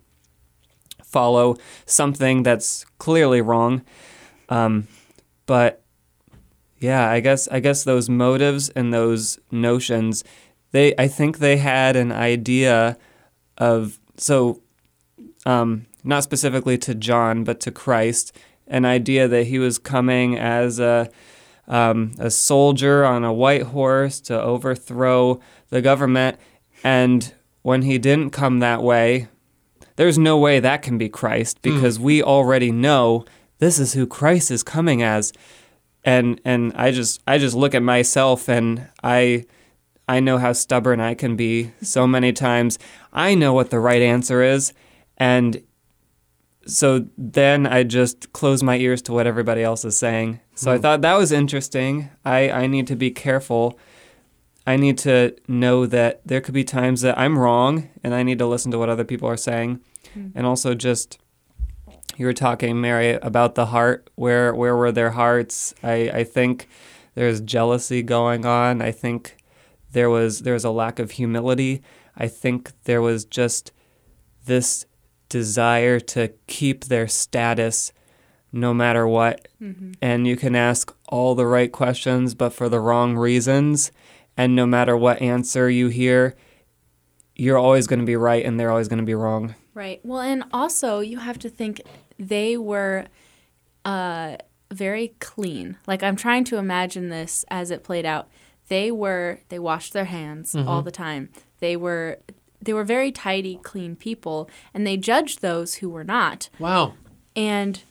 follow 1.14 1.56
something 1.86 2.42
that's 2.42 2.84
clearly 2.98 3.40
wrong. 3.40 3.82
Um, 4.48 4.88
but 5.46 5.82
yeah, 6.78 7.08
I 7.08 7.20
guess 7.20 7.48
I 7.48 7.60
guess 7.60 7.84
those 7.84 8.10
motives 8.10 8.68
and 8.70 8.92
those 8.92 9.38
notions, 9.50 10.24
they 10.72 10.94
I 10.98 11.08
think 11.08 11.38
they 11.38 11.56
had 11.56 11.96
an 11.96 12.12
idea 12.12 12.98
of 13.56 13.98
so 14.16 14.60
um, 15.46 15.86
not 16.02 16.24
specifically 16.24 16.76
to 16.78 16.94
John, 16.94 17.44
but 17.44 17.60
to 17.60 17.70
Christ, 17.70 18.36
an 18.66 18.84
idea 18.84 19.28
that 19.28 19.44
he 19.44 19.58
was 19.58 19.78
coming 19.78 20.36
as 20.36 20.80
a 20.80 21.08
um, 21.68 22.12
a 22.18 22.30
soldier 22.30 23.04
on 23.04 23.24
a 23.24 23.32
white 23.32 23.68
horse 23.74 24.20
to 24.22 24.42
overthrow 24.42 25.40
the 25.70 25.80
government, 25.80 26.36
and 26.82 27.32
when 27.62 27.82
he 27.82 27.98
didn't 27.98 28.30
come 28.30 28.58
that 28.58 28.82
way, 28.82 29.28
there's 29.96 30.18
no 30.18 30.36
way 30.38 30.60
that 30.60 30.82
can 30.82 30.98
be 30.98 31.08
Christ 31.08 31.58
hmm. 31.62 31.74
because 31.74 31.98
we 31.98 32.22
already 32.22 32.70
know 32.70 33.24
this 33.58 33.78
is 33.78 33.94
who 33.94 34.06
Christ 34.06 34.50
is 34.50 34.62
coming 34.62 35.02
as 35.02 35.32
and 36.04 36.40
and 36.44 36.72
I 36.74 36.90
just 36.90 37.22
I 37.26 37.38
just 37.38 37.56
look 37.56 37.74
at 37.74 37.82
myself 37.82 38.48
and 38.48 38.88
I 39.02 39.46
I 40.08 40.20
know 40.20 40.38
how 40.38 40.52
stubborn 40.52 41.00
I 41.00 41.14
can 41.14 41.34
be 41.34 41.72
so 41.80 42.06
many 42.06 42.32
times. 42.32 42.78
I 43.12 43.34
know 43.34 43.52
what 43.54 43.70
the 43.70 43.80
right 43.80 44.02
answer 44.02 44.42
is. 44.42 44.72
And 45.16 45.62
so 46.66 47.06
then 47.16 47.66
I 47.66 47.84
just 47.84 48.32
close 48.32 48.62
my 48.62 48.76
ears 48.76 49.00
to 49.02 49.12
what 49.12 49.26
everybody 49.26 49.62
else 49.62 49.84
is 49.84 49.96
saying. 49.96 50.40
So 50.54 50.72
I 50.72 50.76
hmm. 50.76 50.82
thought 50.82 51.00
that 51.02 51.14
was 51.14 51.32
interesting. 51.32 52.10
I, 52.24 52.50
I 52.50 52.66
need 52.66 52.86
to 52.88 52.96
be 52.96 53.10
careful. 53.10 53.78
I 54.66 54.76
need 54.76 54.98
to 54.98 55.36
know 55.46 55.86
that 55.86 56.22
there 56.24 56.40
could 56.40 56.54
be 56.54 56.64
times 56.64 57.02
that 57.02 57.18
I'm 57.18 57.38
wrong 57.38 57.90
and 58.02 58.14
I 58.14 58.22
need 58.22 58.38
to 58.38 58.46
listen 58.46 58.70
to 58.72 58.78
what 58.78 58.88
other 58.88 59.04
people 59.04 59.28
are 59.28 59.36
saying. 59.36 59.80
Hmm. 60.14 60.28
And 60.34 60.46
also 60.46 60.74
just 60.74 61.18
you 62.16 62.26
were 62.26 62.32
talking, 62.32 62.80
Merri, 62.80 63.18
about 63.22 63.54
the 63.54 63.66
heart. 63.66 64.08
Where 64.14 64.54
where 64.54 64.76
were 64.76 64.92
their 64.92 65.10
hearts? 65.10 65.74
I, 65.82 66.10
I 66.10 66.24
think 66.24 66.68
there's 67.14 67.40
jealousy 67.40 68.02
going 68.02 68.46
on. 68.46 68.80
I 68.80 68.92
think 68.92 69.36
there 69.92 70.10
was 70.10 70.40
there 70.40 70.54
was 70.54 70.64
a 70.64 70.70
lack 70.70 70.98
of 70.98 71.12
humility. 71.12 71.82
I 72.16 72.28
think 72.28 72.72
there 72.84 73.02
was 73.02 73.24
just 73.24 73.72
this 74.46 74.86
desire 75.28 75.98
to 75.98 76.32
keep 76.46 76.84
their 76.84 77.08
status 77.08 77.92
no 78.52 78.72
matter 78.72 79.06
what. 79.08 79.48
Mm-hmm. 79.60 79.92
And 80.00 80.26
you 80.26 80.36
can 80.36 80.54
ask 80.54 80.94
all 81.08 81.34
the 81.34 81.46
right 81.46 81.72
questions, 81.72 82.34
but 82.34 82.50
for 82.50 82.68
the 82.68 82.78
wrong 82.78 83.16
reasons. 83.16 83.90
And 84.36 84.56
no 84.56 84.66
matter 84.66 84.96
what 84.96 85.22
answer 85.22 85.70
you 85.70 85.88
hear, 85.88 86.34
you're 87.36 87.58
always 87.58 87.86
going 87.86 88.00
to 88.00 88.06
be 88.06 88.16
right 88.16 88.44
and 88.44 88.58
they're 88.58 88.70
always 88.70 88.88
going 88.88 88.98
to 88.98 89.04
be 89.04 89.14
wrong. 89.14 89.54
Right. 89.74 90.00
Well, 90.04 90.20
and 90.20 90.44
also 90.52 91.00
you 91.00 91.18
have 91.18 91.38
to 91.40 91.48
think 91.48 91.80
they 92.18 92.56
were 92.56 93.06
uh, 93.84 94.36
very 94.70 95.14
clean. 95.20 95.76
Like 95.86 96.02
I'm 96.02 96.16
trying 96.16 96.44
to 96.44 96.58
imagine 96.58 97.08
this 97.08 97.44
as 97.48 97.70
it 97.70 97.82
played 97.82 98.06
out. 98.06 98.28
They 98.68 98.90
were 98.90 99.40
they 99.48 99.58
washed 99.58 99.92
their 99.92 100.06
hands 100.06 100.54
all 100.56 100.80
the 100.80 100.90
time. 100.90 101.28
They 101.58 101.76
were 101.76 102.18
they 102.62 102.72
were 102.72 102.84
very 102.84 103.12
tidy, 103.12 103.58
clean 103.62 103.94
people, 103.94 104.48
and 104.72 104.86
they 104.86 104.96
judged 104.96 105.42
those 105.42 105.76
who 105.76 105.90
were 105.90 106.04
not. 106.04 106.48
Wow. 106.58 106.94
And 107.36 107.82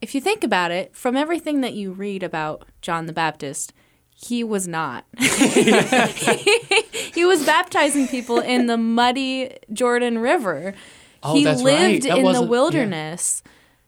if 0.00 0.14
you 0.14 0.20
think 0.20 0.42
about 0.42 0.70
it, 0.72 0.96
from 0.96 1.16
everything 1.16 1.60
that 1.60 1.74
you 1.74 1.92
read 1.92 2.22
about 2.22 2.64
John 2.80 3.06
the 3.06 3.12
Baptist, 3.12 3.72
he 4.22 4.44
was 4.44 4.68
not. 4.68 5.04
he 5.18 7.24
was 7.24 7.44
baptizing 7.44 8.06
people 8.08 8.38
in 8.40 8.66
the 8.66 8.76
muddy 8.76 9.56
Jordan 9.72 10.18
River. 10.18 10.74
Oh, 11.22 11.34
he 11.34 11.44
that's 11.44 11.62
right. 11.62 11.92
lived 11.92 12.02
That 12.04 12.10
in 12.18 12.18
the 12.18 12.22
wasn't- 12.24 12.44
yeah. 12.44 12.50
wilderness. 12.50 13.42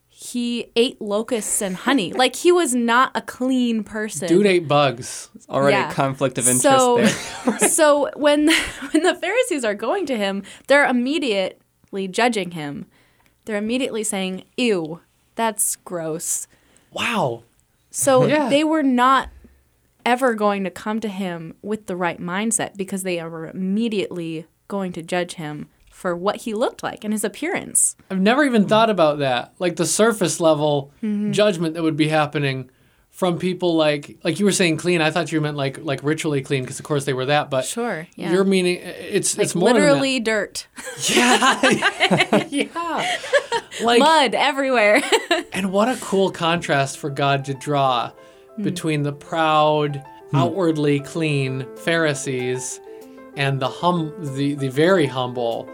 He 0.08 0.66
ate 0.76 1.00
locusts 1.02 1.60
and 1.60 1.74
honey. 1.74 2.12
Like 2.12 2.36
he 2.36 2.52
was 2.52 2.74
not 2.76 3.10
a 3.14 3.22
clean 3.22 3.82
person. 3.82 4.28
Dude 4.28 4.46
ate 4.46 4.68
bugs. 4.68 5.30
It's 5.34 5.48
Already 5.48 5.76
Yeah. 5.76 5.92
conflict 5.92 6.38
of 6.38 6.46
interest 6.46 6.62
so, 6.62 6.98
there. 6.98 7.58
so 7.68 8.08
when 8.14 8.48
when 8.92 9.02
the 9.02 9.16
Pharisees 9.16 9.64
are 9.64 9.74
going 9.74 10.06
to 10.06 10.16
him, 10.16 10.44
they're 10.68 10.86
immediately 10.86 12.06
judging 12.08 12.52
him. 12.52 12.86
They're 13.46 13.56
immediately 13.56 14.04
saying, 14.04 14.44
"Ew, 14.56 15.00
that's 15.34 15.74
gross." 15.76 16.46
Wow. 16.92 17.42
So 17.90 18.24
Yeah. 18.26 18.48
they 18.48 18.62
were 18.62 18.84
not 18.84 19.28
ever 20.04 20.34
going 20.34 20.64
to 20.64 20.70
come 20.70 21.00
to 21.00 21.08
him 21.08 21.54
with 21.62 21.86
the 21.86 21.96
right 21.96 22.20
mindset 22.20 22.76
because 22.76 23.02
they 23.02 23.18
are 23.20 23.46
immediately 23.46 24.46
going 24.68 24.92
to 24.92 25.02
judge 25.02 25.34
him 25.34 25.68
for 25.90 26.16
what 26.16 26.36
he 26.36 26.54
looked 26.54 26.82
like 26.82 27.04
and 27.04 27.12
his 27.12 27.22
appearance. 27.24 27.94
I've 28.10 28.20
never 28.20 28.44
even 28.44 28.66
thought 28.66 28.90
about 28.90 29.18
that. 29.18 29.52
Like 29.58 29.76
the 29.76 29.86
surface 29.86 30.40
level 30.40 30.92
Mm-hmm. 31.02 31.32
judgment 31.32 31.74
that 31.74 31.82
would 31.82 31.96
be 31.96 32.08
happening 32.08 32.70
from 33.10 33.38
people 33.38 33.76
like 33.76 34.18
like 34.24 34.38
you 34.38 34.46
were 34.46 34.52
saying 34.52 34.78
clean. 34.78 35.02
I 35.02 35.10
thought 35.10 35.30
you 35.30 35.40
meant 35.42 35.56
like 35.56 35.78
like 35.84 36.02
ritually 36.02 36.40
clean 36.42 36.62
because 36.62 36.78
of 36.78 36.86
course 36.86 37.04
they 37.04 37.12
were 37.12 37.26
that. 37.26 37.50
But 37.50 37.66
Sure, 37.66 38.08
yeah. 38.16 38.32
you're 38.32 38.42
meaning 38.44 38.78
it's 38.82 39.36
Like 39.36 39.44
it's 39.44 39.54
more 39.54 39.70
literally 39.72 40.18
dirt, 40.18 40.66
Yeah. 41.10 42.46
yeah. 42.48 43.16
Like 43.82 44.00
mud 44.00 44.34
everywhere. 44.34 45.02
and 45.52 45.72
what 45.72 45.88
a 45.88 45.96
cool 46.00 46.30
contrast 46.30 46.98
for 46.98 47.10
God 47.10 47.44
to 47.46 47.54
draw 47.54 48.12
Hmm. 48.56 48.62
between 48.62 49.02
the 49.02 49.12
proud, 49.12 50.02
hmm. 50.30 50.36
outwardly 50.36 51.00
clean 51.00 51.66
Pharisees 51.76 52.80
and 53.36 53.60
the 53.60 53.68
hum 53.68 54.12
the, 54.36 54.54
the 54.54 54.68
very 54.68 55.06
humble, 55.06 55.68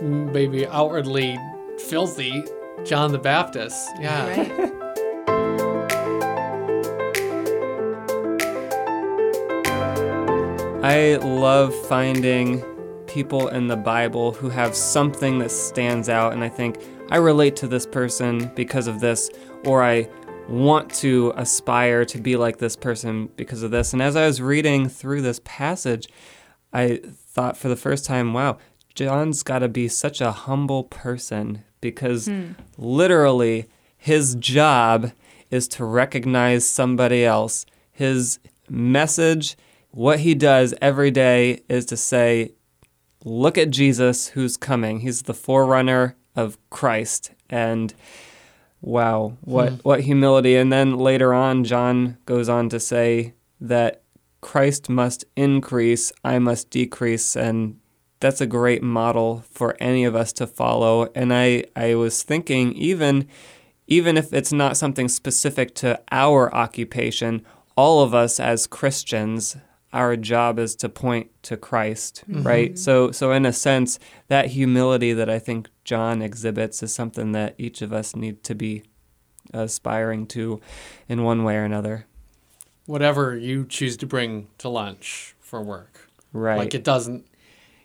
maybe 0.00 0.66
outwardly 0.66 1.38
filthy 1.86 2.44
John 2.84 3.12
the 3.12 3.18
Baptist. 3.18 3.88
Yeah. 4.00 4.28
right? 4.28 4.72
I 10.84 11.16
love 11.16 11.74
finding 11.86 12.62
people 13.06 13.48
in 13.48 13.68
the 13.68 13.76
Bible 13.76 14.32
who 14.32 14.50
have 14.50 14.74
something 14.74 15.38
that 15.38 15.50
stands 15.50 16.10
out, 16.10 16.34
and 16.34 16.44
I 16.44 16.50
think 16.50 16.78
I 17.10 17.16
relate 17.16 17.56
to 17.56 17.66
this 17.66 17.86
person 17.86 18.52
because 18.54 18.86
of 18.86 19.00
this, 19.00 19.30
or 19.64 19.82
I 19.82 20.08
want 20.48 20.92
to 20.94 21.32
aspire 21.36 22.04
to 22.04 22.18
be 22.18 22.36
like 22.36 22.58
this 22.58 22.76
person 22.76 23.28
because 23.36 23.62
of 23.62 23.70
this. 23.70 23.92
And 23.92 24.02
as 24.02 24.16
I 24.16 24.26
was 24.26 24.42
reading 24.42 24.88
through 24.88 25.22
this 25.22 25.40
passage, 25.44 26.08
I 26.72 27.00
thought 27.04 27.56
for 27.56 27.68
the 27.68 27.76
first 27.76 28.04
time, 28.04 28.32
wow, 28.32 28.58
John's 28.94 29.42
got 29.42 29.60
to 29.60 29.68
be 29.68 29.88
such 29.88 30.20
a 30.20 30.32
humble 30.32 30.84
person 30.84 31.64
because 31.80 32.26
hmm. 32.26 32.52
literally 32.76 33.66
his 33.96 34.34
job 34.36 35.12
is 35.50 35.68
to 35.68 35.84
recognize 35.84 36.66
somebody 36.68 37.24
else. 37.24 37.64
His 37.90 38.38
message, 38.68 39.56
what 39.90 40.20
he 40.20 40.34
does 40.34 40.74
every 40.80 41.10
day 41.10 41.62
is 41.68 41.86
to 41.86 41.96
say, 41.96 42.52
look 43.24 43.56
at 43.56 43.70
Jesus 43.70 44.28
who's 44.28 44.56
coming. 44.56 45.00
He's 45.00 45.22
the 45.22 45.34
forerunner 45.34 46.16
of 46.36 46.58
Christ. 46.70 47.30
And 47.48 47.94
wow, 48.84 49.36
what 49.40 49.70
hmm. 49.70 49.76
what 49.76 50.00
humility. 50.00 50.56
And 50.56 50.72
then 50.72 50.96
later 50.96 51.32
on 51.32 51.64
John 51.64 52.18
goes 52.26 52.48
on 52.48 52.68
to 52.68 52.78
say 52.78 53.34
that 53.60 54.02
Christ 54.40 54.88
must 54.88 55.24
increase, 55.36 56.12
I 56.22 56.38
must 56.38 56.70
decrease 56.70 57.36
and 57.36 57.78
that's 58.20 58.40
a 58.40 58.46
great 58.46 58.82
model 58.82 59.44
for 59.50 59.76
any 59.80 60.04
of 60.04 60.16
us 60.16 60.32
to 60.32 60.46
follow. 60.46 61.10
And 61.14 61.34
I, 61.34 61.64
I 61.76 61.94
was 61.94 62.22
thinking 62.22 62.72
even 62.72 63.28
even 63.86 64.16
if 64.16 64.32
it's 64.32 64.52
not 64.52 64.78
something 64.78 65.08
specific 65.08 65.74
to 65.74 66.00
our 66.10 66.52
occupation, 66.54 67.44
all 67.76 68.02
of 68.02 68.14
us 68.14 68.40
as 68.40 68.66
Christians, 68.66 69.58
our 69.94 70.16
job 70.16 70.58
is 70.58 70.74
to 70.74 70.88
point 70.88 71.30
to 71.44 71.56
Christ, 71.56 72.24
mm-hmm. 72.28 72.42
right? 72.42 72.78
So 72.78 73.12
so 73.12 73.32
in 73.32 73.46
a 73.46 73.52
sense, 73.52 73.98
that 74.28 74.48
humility 74.48 75.12
that 75.12 75.30
I 75.30 75.38
think 75.38 75.70
John 75.84 76.20
exhibits 76.20 76.82
is 76.82 76.92
something 76.92 77.32
that 77.32 77.54
each 77.56 77.80
of 77.80 77.92
us 77.92 78.16
need 78.16 78.42
to 78.44 78.54
be 78.54 78.82
aspiring 79.52 80.26
to 80.26 80.60
in 81.08 81.22
one 81.22 81.44
way 81.44 81.56
or 81.56 81.64
another. 81.64 82.06
Whatever 82.86 83.36
you 83.36 83.64
choose 83.64 83.96
to 83.98 84.06
bring 84.06 84.48
to 84.58 84.68
lunch 84.68 85.36
for 85.40 85.62
work. 85.62 86.10
Right. 86.32 86.58
Like 86.58 86.74
it 86.74 86.82
doesn't 86.82 87.26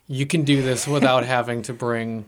you 0.07 0.25
can 0.25 0.43
do 0.43 0.63
this 0.63 0.87
without 0.87 1.23
having 1.35 1.61
to 1.63 1.73
bring 1.73 2.25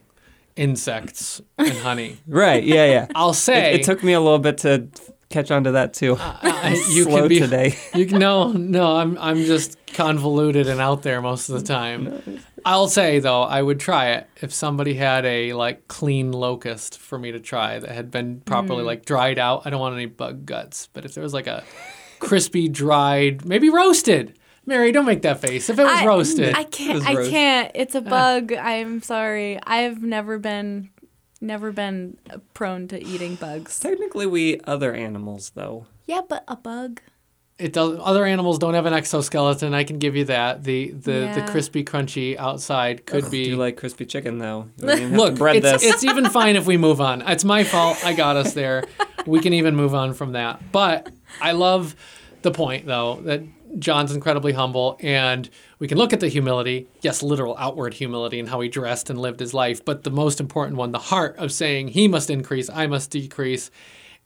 insects 0.56 1.42
and 1.58 1.74
honey. 1.80 2.18
right, 2.28 2.64
yeah, 2.64 2.86
yeah. 2.86 3.08
I'll 3.16 3.34
say 3.34 3.74
It, 3.74 3.82
it 3.82 3.84
took 3.84 4.04
me 4.04 4.14
a 4.14 4.20
little 4.20 4.38
bit 4.38 4.60
to 4.60 4.88
catch 5.32 5.52
on 5.52 5.64
to 5.64 5.72
that 5.74 5.94
too. 5.94 6.14
Uh, 6.14 6.18
uh, 6.44 6.60
I- 6.64 6.86
you 6.90 7.04
Slow 7.04 7.22
can 7.22 7.28
be 7.28 7.40
today. 7.40 7.78
You 7.96 8.06
can, 8.06 8.20
no, 8.20 8.52
no, 8.52 8.96
I'm 8.96 9.18
I'm 9.18 9.44
just 9.44 9.78
convoluted 9.88 10.68
and 10.68 10.80
out 10.80 11.04
there 11.04 11.22
most 11.22 11.50
of 11.50 11.60
the 11.60 11.66
time. 11.66 12.42
I'll 12.66 12.88
say 12.88 13.20
though, 13.20 13.42
I 13.42 13.62
would 13.62 13.80
try 13.80 14.12
it 14.12 14.28
if 14.42 14.54
somebody 14.54 14.94
had 14.94 15.26
a 15.26 15.54
like 15.54 15.88
clean 15.88 16.32
locust 16.32 17.00
for 17.00 17.18
me 17.18 17.32
to 17.32 17.40
try 17.40 17.80
that 17.80 17.90
had 17.90 18.12
been 18.12 18.42
properly 18.42 18.84
mm. 18.84 18.88
like 18.88 19.06
dried 19.06 19.40
out. 19.40 19.64
I 19.66 19.70
don't 19.70 19.80
want 19.80 19.96
any 19.96 20.06
bug 20.06 20.46
guts, 20.46 20.88
but 20.94 21.06
if 21.06 21.14
there 21.14 21.24
was 21.24 21.34
like 21.34 21.48
a 21.48 21.64
crispy, 22.20 22.70
dried, 22.70 23.46
maybe 23.46 23.70
roasted. 23.70 24.38
Merri, 24.66 24.92
don't 24.92 25.06
make 25.06 25.24
that 25.24 25.42
face. 25.42 25.70
If 25.70 25.80
it 25.80 25.84
was 25.84 25.92
I, 25.92 26.06
roasted, 26.06 26.56
I 26.56 26.64
can't. 26.64 27.00
was 27.00 27.06
I 27.06 27.30
can't. 27.30 27.72
It's 27.74 27.96
a 27.96 27.98
uh. 27.98 28.02
bug. 28.02 28.54
I'm 28.54 29.02
sorry. 29.02 29.60
I've 29.62 30.02
never 30.04 30.38
been, 30.38 30.92
never 31.42 31.72
been 31.72 32.18
uh, 32.30 32.38
prone 32.54 32.88
to 32.90 33.04
eating 33.04 33.36
bugs. 33.36 33.80
Technically, 33.80 34.26
we 34.28 34.54
eat 34.54 34.62
other 34.66 34.94
animals 34.94 35.52
though. 35.56 35.86
Yeah, 36.06 36.22
but 36.28 36.44
a 36.48 36.56
bug. 36.56 37.02
it 37.58 37.74
does. 37.74 38.00
Other 38.02 38.26
animals 38.26 38.58
don't 38.60 38.74
have 38.74 38.86
an 38.86 38.94
exoskeleton. 38.94 39.74
I 39.74 39.84
can 39.84 40.00
give 40.00 40.16
you 40.16 40.26
that. 40.26 40.64
The 40.64 40.92
the 40.92 41.32
the 41.36 41.48
crispy, 41.50 41.84
crunchy 41.84 42.38
outside 42.38 43.06
could 43.06 43.26
Do 43.26 43.30
be. 43.32 43.48
you 43.50 43.56
like 43.58 43.78
crispy 43.78 44.06
chicken 44.06 44.38
though? 44.40 44.68
You 44.78 44.88
don't 44.88 44.98
even 44.98 45.02
have 45.12 45.12
to 45.12 45.18
Look, 45.26 45.36
bread 45.38 45.56
it's, 45.58 45.72
this. 45.72 45.84
it's 45.84 46.04
even 46.04 46.30
fine 46.30 46.56
if 46.56 46.66
we 46.66 46.78
move 46.78 47.00
on. 47.02 47.22
It's 47.24 47.44
my 47.46 47.64
fault. 47.64 48.04
I 48.06 48.14
got 48.14 48.36
us 48.36 48.54
there. 48.54 48.84
We 49.26 49.40
can 49.40 49.54
even 49.54 49.76
move 49.76 49.94
on 49.94 50.14
from 50.14 50.32
that. 50.34 50.72
But 50.72 51.12
I 51.40 51.52
love 51.52 51.96
the 52.42 52.50
point, 52.52 52.88
though, 52.88 53.22
that 53.26 53.44
John's 53.80 54.14
incredibly 54.14 54.54
humble, 54.54 54.98
and 55.02 55.50
we 55.80 55.88
can 55.88 55.98
look 55.98 56.14
at 56.14 56.20
the 56.20 56.28
humility. 56.28 56.88
Yes, 57.02 57.24
literal 57.24 57.56
outward 57.58 57.94
humility 57.94 58.40
and 58.40 58.50
how 58.50 58.60
he 58.60 58.70
dressed 58.70 59.10
and 59.10 59.20
lived 59.20 59.40
his 59.40 59.54
life. 59.54 59.84
But 59.84 60.04
the 60.04 60.12
most 60.12 60.40
important 60.40 60.78
one, 60.78 60.92
the 60.92 61.00
heart 61.00 61.38
of 61.38 61.52
saying, 61.52 61.90
He 61.90 62.08
must 62.08 62.30
increase, 62.30 62.70
I 62.70 62.88
must 62.88 63.12
decrease. 63.12 63.72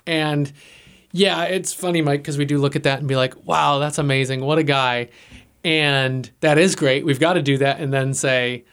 And 0.07 0.51
yeah, 1.11 1.43
it's 1.43 1.73
funny, 1.73 2.01
Mike, 2.01 2.19
because 2.19 2.37
we 2.37 2.43
do 2.43 2.57
look 2.57 2.75
at 2.75 2.83
that 2.83 2.99
and 2.99 3.07
be 3.07 3.15
like, 3.15 3.45
wow, 3.45 3.79
that's 3.79 3.97
amazing. 3.97 4.41
What 4.41 4.57
a 4.57 4.63
guy. 4.63 5.09
And 5.63 6.29
that 6.41 6.57
is 6.57 6.75
great. 6.75 7.05
We've 7.05 7.21
got 7.21 7.33
to 7.33 7.41
do 7.41 7.57
that 7.59 7.79
and 7.79 7.93
then 7.93 8.13
say, 8.13 8.65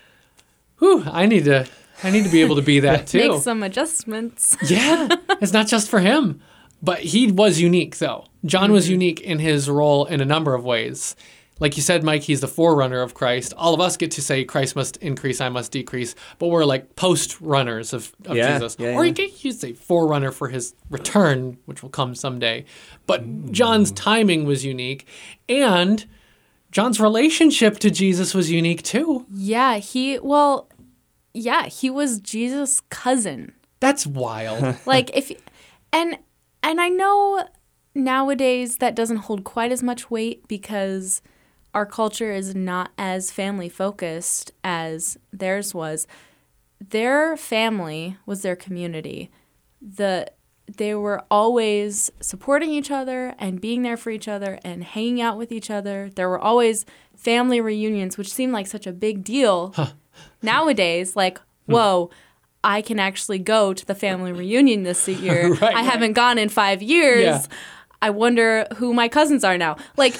whew, 0.79 1.05
I 1.07 1.27
need 1.27 1.45
to 1.45 1.69
I 2.03 2.11
need 2.11 2.25
to 2.25 2.31
be 2.31 2.43
able 2.43 2.57
to 2.57 2.63
be 2.63 2.81
that 2.81 3.07
too. 3.07 3.31
Make 3.31 3.43
some 3.43 3.63
adjustments. 3.63 4.57
Yeah, 4.69 5.09
it's 5.41 5.53
not 5.53 5.69
just 5.69 5.89
for 5.89 6.01
him. 6.01 6.41
But 6.83 7.01
he 7.01 7.31
was 7.31 7.61
unique, 7.61 7.99
though. 7.99 8.27
John 8.45 8.73
was 8.73 8.85
mm-hmm. 8.85 8.93
unique 8.93 9.21
in 9.21 9.39
his 9.39 9.71
role 9.71 10.05
in 10.05 10.21
a 10.21 10.25
number 10.25 10.55
of 10.55 10.65
ways. 10.65 11.15
Like 11.61 11.77
you 11.77 11.83
said, 11.83 12.03
Mike, 12.03 12.23
he's 12.23 12.41
the 12.41 12.49
forerunner 12.49 13.03
of 13.03 13.15
Christ. 13.15 13.55
All 13.57 13.73
of 13.73 13.81
us 13.81 13.97
get 13.97 14.11
to 14.13 14.23
say, 14.23 14.45
Christ 14.45 14.75
must 14.75 14.97
increase, 14.97 15.41
I 15.41 15.49
must 15.49 15.71
decrease, 15.71 16.17
but 16.41 16.49
we're 16.49 16.65
like 16.65 16.97
post 16.97 17.41
runners 17.41 17.93
of, 17.93 18.13
of 18.25 18.37
Yeah, 18.37 18.55
Jesus. 18.55 18.77
yeah, 18.81 18.97
or 18.97 19.05
yeah. 19.05 19.09
you 19.09 19.15
could 19.15 19.45
you 19.45 19.53
say 19.53 19.73
forerunner 19.73 20.33
for 20.33 20.49
his 20.49 20.75
return, 20.91 21.59
which 21.67 21.81
will 21.81 21.91
come 21.91 22.17
someday. 22.17 22.65
But 23.07 23.23
mm. 23.23 23.53
John's 23.53 23.93
timing 23.93 24.45
was 24.45 24.65
unique. 24.65 25.07
And 25.49 26.05
John's 26.73 26.99
relationship 26.99 27.79
to 27.81 27.91
Jesus 27.91 28.35
was 28.35 28.51
unique 28.51 28.83
too. 28.83 29.27
Yeah, 29.33 29.77
he 29.77 30.19
well, 30.19 30.69
yeah, 31.33 31.67
he 31.67 31.91
was 31.91 32.19
Jesus' 32.19 32.81
cousin. 32.89 33.53
That's 33.79 34.05
wild. 34.07 34.77
Like 34.87 35.17
if 35.17 35.31
and 35.93 36.19
and 36.63 36.81
I 36.81 36.89
know 36.89 37.47
nowadays 37.95 38.77
that 38.77 38.95
doesn't 38.95 39.19
hold 39.19 39.45
quite 39.45 39.73
as 39.73 39.83
much 39.83 40.11
weight 40.11 40.47
because 40.49 41.23
our 41.75 41.87
culture 41.87 42.33
is 42.33 42.55
not 42.55 42.91
as 42.99 43.31
family 43.31 43.69
focused 43.69 44.53
as 44.63 45.19
theirs 45.33 45.75
was. 45.75 46.07
Their 46.81 47.37
family 47.37 48.17
was 48.27 48.43
their 48.43 48.57
community. 48.57 49.31
The 49.81 50.31
they 50.77 50.95
were 50.95 51.23
always 51.31 52.11
supporting 52.21 52.71
each 52.71 52.91
other 52.91 53.35
and 53.39 53.61
being 53.61 53.83
there 53.83 53.97
for 53.97 54.11
each 54.11 54.29
other 54.29 54.59
and 54.65 54.85
hanging 54.85 55.21
out 55.21 55.37
with 55.37 55.53
each 55.53 55.71
other. 55.71 56.11
There 56.15 56.29
were 56.29 56.39
always 56.39 56.87
family 57.17 57.61
reunions, 57.61 58.17
which 58.17 58.33
seemed 58.33 58.53
like 58.53 58.67
such 58.67 58.87
a 58.87 58.93
big 58.93 59.25
deal. 59.25 59.75
Nowadays, 60.43 61.17
like, 61.17 61.39
hmm. 61.67 61.73
whoa, 61.73 62.11
I 62.65 62.83
can 62.83 62.99
actually 62.99 63.39
go 63.39 63.75
to 63.75 63.85
the 63.85 63.95
family 63.95 64.33
reunion 64.33 64.83
this 64.83 65.09
year. 65.09 65.53
Right, 65.53 65.63
I 65.63 65.73
right. 65.75 65.85
haven't 65.85 66.13
gone 66.13 66.39
in 66.39 66.49
five 66.49 66.83
years. 66.83 67.23
Yeah. 67.23 67.43
I 68.01 68.11
wonder 68.11 68.67
who 68.77 68.93
my 68.93 69.09
cousins 69.09 69.45
are 69.45 69.57
now. 69.57 69.77
Like, 69.97 70.15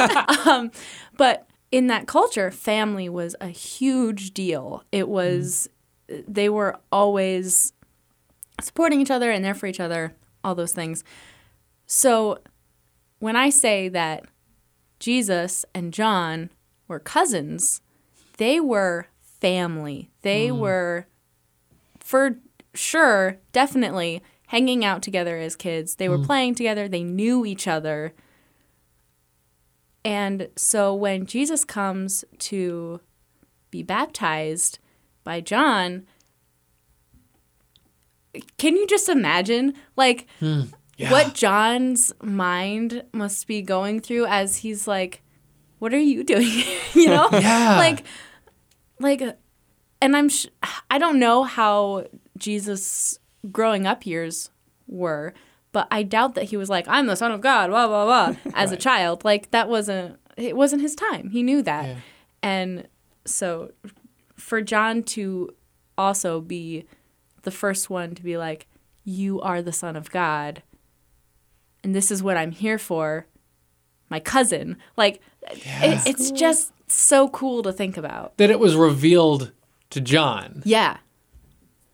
um, 0.46 0.70
but 1.16 1.46
in 1.70 1.88
that 1.88 2.06
culture, 2.06 2.50
family 2.50 3.08
was 3.08 3.36
a 3.40 3.48
huge 3.48 4.32
deal. 4.32 4.82
It 4.90 5.08
was, 5.08 5.68
they 6.08 6.48
were 6.48 6.78
always 6.90 7.74
supporting 8.62 9.00
each 9.00 9.10
other 9.10 9.30
and 9.30 9.44
there 9.44 9.54
for 9.54 9.66
each 9.66 9.78
other, 9.78 10.14
all 10.42 10.54
those 10.54 10.72
things. 10.72 11.04
So 11.86 12.38
when 13.18 13.36
I 13.36 13.50
say 13.50 13.88
that 13.90 14.24
Jesus 14.98 15.66
and 15.74 15.92
John 15.92 16.50
were 16.86 16.98
cousins, 16.98 17.82
they 18.38 18.58
were 18.58 19.08
family. 19.20 20.10
They 20.28 20.48
hmm. 20.48 20.58
were, 20.58 21.06
for 22.00 22.38
sure, 22.74 23.38
definitely 23.52 24.22
hanging 24.48 24.84
out 24.84 25.00
together 25.00 25.38
as 25.38 25.56
kids. 25.56 25.94
They 25.94 26.06
were 26.06 26.18
hmm. 26.18 26.24
playing 26.24 26.54
together, 26.56 26.86
they 26.86 27.02
knew 27.02 27.46
each 27.46 27.66
other. 27.66 28.12
And 30.04 30.50
so 30.54 30.94
when 30.94 31.24
Jesus 31.24 31.64
comes 31.64 32.26
to 32.40 33.00
be 33.70 33.82
baptized 33.82 34.80
by 35.24 35.40
John, 35.40 36.04
can 38.58 38.76
you 38.76 38.86
just 38.86 39.08
imagine 39.08 39.72
like 39.96 40.26
hmm. 40.40 40.64
Yeah. 40.98 41.10
what 41.10 41.32
John's 41.32 42.12
mind 42.20 43.02
must 43.14 43.46
be 43.46 43.62
going 43.62 44.00
through 44.00 44.26
as 44.26 44.58
he's 44.58 44.86
like, 44.86 45.22
"What 45.78 45.94
are 45.94 45.98
you 45.98 46.22
doing?" 46.22 46.64
you 46.92 47.06
know, 47.06 47.30
Yeah. 47.32 47.78
like, 47.78 48.04
like, 48.98 49.38
and 50.00 50.16
I'm, 50.16 50.28
sh- 50.28 50.46
I 50.90 50.98
don't 50.98 51.18
know 51.18 51.44
how 51.44 52.04
Jesus 52.36 53.18
growing 53.52 53.86
up 53.86 54.06
years 54.06 54.50
were, 54.86 55.34
but 55.72 55.88
I 55.90 56.02
doubt 56.02 56.34
that 56.34 56.44
he 56.44 56.56
was 56.56 56.68
like, 56.70 56.86
"I'm 56.88 57.06
the 57.06 57.16
son 57.16 57.30
of 57.32 57.40
God," 57.40 57.70
blah 57.70 57.86
blah 57.86 58.04
blah, 58.04 58.36
as 58.54 58.72
a 58.72 58.76
child. 58.76 59.24
Like 59.24 59.50
that 59.50 59.68
wasn't, 59.68 60.18
it 60.36 60.56
wasn't 60.56 60.82
his 60.82 60.94
time. 60.94 61.30
He 61.30 61.42
knew 61.42 61.62
that, 61.62 61.86
Yeah. 61.86 61.96
and 62.42 62.88
so 63.24 63.72
for 64.36 64.62
John 64.62 65.02
to 65.02 65.50
also 65.96 66.40
be 66.40 66.86
the 67.42 67.50
first 67.50 67.90
one 67.90 68.14
to 68.14 68.22
be 68.22 68.36
like, 68.36 68.66
"You 69.04 69.40
are 69.40 69.62
the 69.62 69.72
son 69.72 69.96
of 69.96 70.10
God." 70.10 70.62
and 71.84 71.94
this 71.94 72.10
is 72.10 72.22
what 72.24 72.36
I'm 72.36 72.50
here 72.50 72.76
for, 72.76 73.26
my 74.10 74.18
cousin. 74.18 74.76
Like, 74.96 75.20
it, 75.48 76.02
it's 76.06 76.32
just 76.32 76.72
so 76.90 77.28
cool 77.28 77.62
to 77.62 77.72
think 77.72 77.96
about. 77.96 78.36
that 78.38 78.50
it 78.50 78.58
was 78.58 78.74
revealed 78.74 79.52
to 79.90 80.00
John. 80.00 80.62
Yeah. 80.64 80.98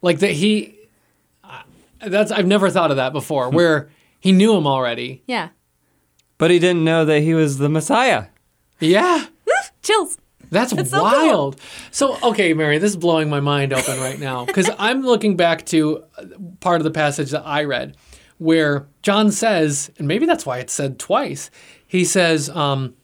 like 0.02 0.18
that 0.20 0.32
he 0.32 0.76
uh, 1.42 1.62
that's 2.06 2.30
i've 2.32 2.46
never 2.46 2.68
thought 2.70 2.90
of 2.90 2.96
that 2.96 3.12
before 3.12 3.50
where 3.50 3.88
he 4.20 4.32
knew 4.32 4.54
him 4.56 4.66
already 4.66 5.22
Yeah. 5.26 5.48
But 6.38 6.50
he 6.50 6.58
didn't 6.58 6.82
know 6.84 7.04
that 7.04 7.20
he 7.20 7.32
was 7.34 7.58
the 7.58 7.68
Messiah. 7.68 8.26
yeah 8.80 9.26
Chills. 9.82 10.18
that's 10.50 10.72
so 10.72 10.82
cool. 10.84 11.02
wild 11.02 11.60
so 11.90 12.18
okay 12.22 12.52
merri 12.54 12.78
this 12.78 12.90
is 12.90 12.96
blowing 12.96 13.28
my 13.30 13.40
mind 13.40 13.72
open 13.72 13.98
right 14.00 14.18
now 14.18 14.44
because 14.44 14.68
i'm 14.78 15.02
looking 15.02 15.36
back 15.36 15.64
to 15.66 16.02
uh, 16.18 16.24
part 16.60 16.80
of 16.80 16.84
the 16.84 16.90
passage 16.90 17.30
that 17.30 17.42
i 17.46 17.64
read 17.64 17.96
where 18.38 18.86
john 19.02 19.30
says 19.30 19.90
and 19.98 20.08
maybe 20.08 20.26
that's 20.26 20.44
why 20.46 20.58
it's 20.58 20.72
said 20.72 20.98
twice 20.98 21.50
he 21.86 22.04
says 22.04 22.48
um, 22.50 22.94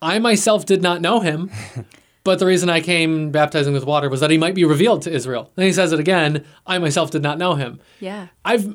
i 0.00 0.18
myself 0.18 0.64
did 0.64 0.80
not 0.82 1.00
know 1.00 1.20
him 1.20 1.50
but 2.24 2.38
the 2.38 2.46
reason 2.46 2.68
i 2.70 2.80
came 2.80 3.30
baptizing 3.30 3.72
with 3.72 3.84
water 3.84 4.08
was 4.08 4.20
that 4.20 4.30
he 4.30 4.38
might 4.38 4.54
be 4.54 4.64
revealed 4.64 5.02
to 5.02 5.12
israel 5.12 5.50
then 5.56 5.66
he 5.66 5.72
says 5.72 5.92
it 5.92 6.00
again 6.00 6.44
i 6.66 6.78
myself 6.78 7.10
did 7.10 7.22
not 7.22 7.38
know 7.38 7.54
him 7.54 7.80
Yeah. 8.00 8.28
I've 8.44 8.74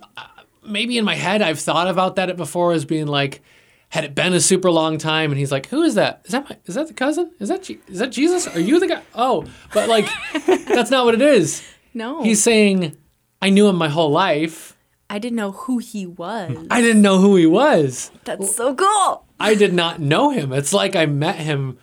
maybe 0.64 0.98
in 0.98 1.06
my 1.06 1.16
head 1.16 1.42
I've 1.42 1.60
thought 1.60 1.88
about 1.88 2.16
that 2.18 2.36
before 2.38 2.74
as 2.74 2.84
being 2.86 3.08
like, 3.08 3.42
had 3.90 4.04
it 4.04 4.14
been 4.14 4.34
a 4.34 4.42
super 4.42 4.70
long 4.70 4.98
time, 4.98 5.32
and 5.32 5.40
he's 5.40 5.50
like, 5.52 5.68
who 5.68 5.82
is 5.82 5.96
that? 5.96 6.22
Is 6.26 6.32
that 6.34 6.50
my? 6.50 6.58
Is 6.66 6.76
that 6.76 6.88
the 6.90 6.94
cousin? 6.94 7.32
Is 7.40 7.48
that 7.48 7.64
Je- 7.64 7.80
is 7.88 8.00
that 8.00 8.12
Jesus? 8.12 8.46
Are 8.54 8.60
you 8.60 8.82
the 8.82 8.88
guy? 8.88 9.02
Oh, 9.16 9.46
but 9.74 9.88
like, 9.88 10.10
that's 10.46 10.92
not 10.92 11.06
what 11.06 11.14
it 11.14 11.22
is. 11.22 11.64
No. 11.94 12.22
He's 12.22 12.44
saying, 12.44 12.98
I 13.42 13.50
knew 13.50 13.70
him 13.70 13.78
my 13.78 13.88
whole 13.88 14.12
life. 14.12 14.76
I 15.10 15.20
didn't 15.20 15.38
know 15.38 15.54
who 15.54 15.78
he 15.78 16.06
was. 16.06 16.68
I 16.70 16.82
didn't 16.82 17.02
know 17.02 17.20
who 17.20 17.38
he 17.38 17.46
was. 17.46 18.12
That's 18.26 18.54
so 18.54 18.76
cool. 18.76 19.24
I 19.40 19.56
did 19.56 19.74
not 19.74 20.02
know 20.02 20.32
him. 20.32 20.52
It's 20.52 20.74
like 20.74 20.98
I 20.98 21.06
met 21.06 21.38
him 21.38 21.78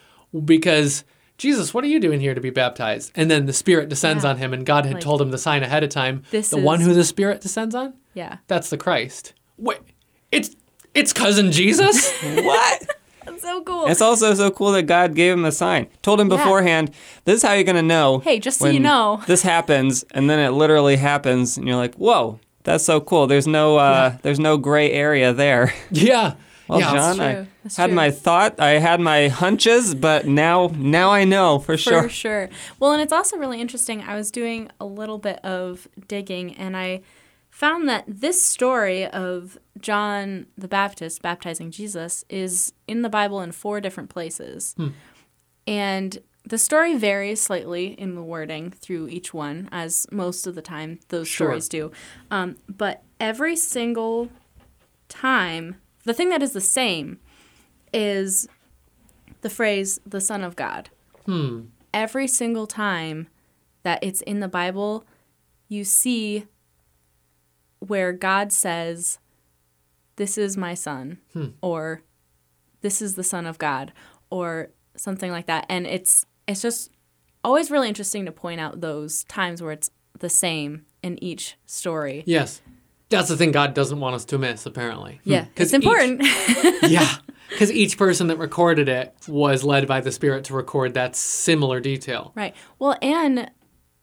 because 0.45 1.05
Jesus, 1.37 1.75
what 1.75 1.83
are 1.85 1.89
you 1.89 1.99
doing 2.01 2.21
here 2.21 2.35
to 2.35 2.41
be 2.41 2.51
baptized? 2.51 3.11
And 3.17 3.31
then 3.31 3.47
the 3.47 3.53
Spirit 3.53 3.89
descends 3.89 4.23
Yeah. 4.25 4.31
on 4.31 4.37
him, 4.39 4.53
and 4.55 4.65
God 4.65 4.85
had 4.87 4.95
Like, 4.95 5.03
told 5.03 5.21
him 5.21 5.31
the 5.31 5.39
sign 5.39 5.63
ahead 5.63 5.83
of 5.83 5.91
time. 5.91 6.23
this 6.31 6.51
the 6.51 6.59
one 6.59 6.81
who 6.81 6.95
the 6.95 7.05
Spirit 7.05 7.41
descends 7.41 7.75
on. 7.75 7.95
Yeah. 8.15 8.37
That's 8.47 8.71
the 8.71 8.77
Christ. 8.77 9.33
Wait, 9.59 9.79
it's 10.31 10.55
it's 10.95 11.13
cousin 11.13 11.51
Jesus. 11.51 12.13
What? 12.23 12.87
That's 13.25 13.43
so 13.43 13.63
cool. 13.63 13.87
it's 13.87 14.01
also 14.03 14.35
so 14.35 14.51
cool 14.51 14.71
that 14.73 14.83
God 14.85 15.15
gave 15.15 15.33
him 15.33 15.45
a 15.45 15.51
sign. 15.53 15.89
Told 16.03 16.21
him 16.21 16.31
Yeah. 16.31 16.37
beforehand, 16.37 16.91
this 17.25 17.37
is 17.39 17.43
how 17.43 17.55
you're 17.55 17.65
going 17.65 17.75
to 17.77 17.83
know. 17.83 18.19
Hey, 18.21 18.39
just 18.39 18.59
so 18.59 18.67
when 18.67 18.75
you 18.75 18.81
know. 18.81 19.23
This 19.27 19.43
happens, 19.43 20.05
and 20.13 20.29
then 20.31 20.39
it 20.39 20.51
literally 20.51 20.97
happens, 20.97 21.57
and 21.57 21.67
you're 21.67 21.77
like, 21.77 21.95
whoa, 21.97 22.39
that's 22.65 22.85
so 22.85 23.01
cool. 23.01 23.27
There's 23.27 23.47
no, 23.47 23.77
uh, 23.79 24.17
there's 24.23 24.39
no 24.39 24.57
gray 24.59 24.93
area 24.93 25.33
there. 25.33 25.73
yeah, 25.91 26.35
Well, 26.69 26.81
yeah. 26.81 26.93
John, 26.93 27.17
true. 27.17 27.25
I 27.25 27.47
That's 27.65 27.77
had 27.77 27.87
true. 27.87 27.95
my 27.97 28.11
thought, 28.13 28.61
I 28.61 28.73
had 28.79 29.01
my 29.01 29.27
hunches, 29.29 29.95
but 29.95 30.27
now, 30.29 30.71
now 30.77 31.11
I 31.11 31.25
know 31.25 31.59
for, 31.59 31.73
For 31.73 31.77
sure. 31.79 32.03
For 32.05 32.09
sure. 32.11 32.49
Well, 32.79 32.93
and 32.93 33.03
it's 33.03 33.13
also 33.13 33.37
really 33.37 33.61
interesting. 33.61 34.03
I 34.03 34.15
was 34.15 34.31
doing 34.31 34.71
a 34.79 34.85
little 34.85 35.19
bit 35.19 35.43
of 35.45 35.89
digging 36.07 36.55
and 36.55 36.77
I 36.77 37.01
found 37.51 37.89
that 37.89 38.05
this 38.07 38.45
story 38.45 39.07
of 39.07 39.59
John 39.81 40.47
the 40.59 40.69
Baptist 40.69 41.23
baptizing 41.23 41.71
Jesus 41.71 42.25
is 42.29 42.73
in 42.87 43.03
the 43.03 43.09
Bible 43.09 43.41
in 43.41 43.53
four 43.53 43.81
different 43.81 44.11
places. 44.11 44.75
And 45.67 46.19
the 46.47 46.59
story 46.59 46.97
varies 46.97 47.41
slightly 47.41 47.99
in 47.99 48.15
the 48.15 48.23
wording 48.23 48.71
through 48.73 49.09
each 49.09 49.33
one, 49.33 49.69
as 49.73 50.07
most 50.13 50.47
of 50.47 50.55
the 50.55 50.63
time 50.63 50.99
those 51.09 51.27
Sure. 51.29 51.47
stories 51.49 51.69
do. 51.69 51.91
Um, 52.31 52.57
but 52.69 53.03
every 53.19 53.57
single 53.57 54.29
time, 55.09 55.77
the 56.05 56.13
thing 56.13 56.29
that 56.29 56.43
is 56.43 56.53
the 56.53 56.61
same 56.61 57.19
is 57.95 58.49
the 59.41 59.49
phrase 59.51 60.01
the 60.05 60.21
Son 60.21 60.43
of 60.43 60.57
God. 60.57 60.91
Hmm. 61.27 61.63
Every 61.95 62.27
single 62.27 62.67
time 62.67 63.29
that 63.85 64.03
it's 64.03 64.21
in 64.23 64.41
the 64.41 64.49
Bible, 64.49 65.05
you 65.69 65.85
see 65.85 66.47
where 67.79 68.13
God 68.13 68.53
says, 68.53 69.19
This 70.17 70.37
is 70.39 70.57
my 70.57 70.75
son, 70.75 71.19
hmm. 71.33 71.49
or 71.63 72.03
This 72.81 73.01
is 73.01 73.15
the 73.15 73.25
Son 73.25 73.47
of 73.47 73.59
God, 73.59 73.93
or 74.31 74.71
something 74.97 75.31
like 75.31 75.47
that. 75.47 75.67
And 75.69 75.87
it's 75.87 76.27
it's 76.47 76.63
just 76.63 76.91
always 77.43 77.71
really 77.71 77.89
interesting 77.89 78.25
to 78.27 78.33
point 78.33 78.61
out 78.61 78.81
those 78.81 79.25
times 79.25 79.63
where 79.63 79.73
it's 79.73 79.91
the 80.19 80.29
same 80.31 80.85
in 81.03 81.23
each 81.23 81.57
story. 81.67 82.23
Yes, 82.27 82.61
that's 83.09 83.29
the 83.29 83.37
thing 83.37 83.53
God 83.53 83.75
doesn't 83.75 84.01
want 84.01 84.15
us 84.17 84.25
to 84.27 84.39
miss. 84.39 84.67
Apparently, 84.67 85.21
hmm. 85.25 85.31
Yeah, 85.31 85.45
'Cause 85.55 85.73
it's 85.73 85.73
important. 85.75 86.23
each- 86.23 86.83
yeah, 86.91 87.15
because 87.49 87.71
each 87.73 87.99
person 87.99 88.27
that 88.29 88.39
recorded 88.39 88.89
it 88.89 89.15
was 89.29 89.65
led 89.65 89.87
by 89.87 90.01
the 90.01 90.13
Spirit 90.13 90.45
to 90.45 90.55
record 90.55 90.95
that 90.95 91.17
similar 91.17 91.81
detail. 91.81 92.33
Right. 92.35 92.55
Well, 92.79 92.97
and 93.03 93.51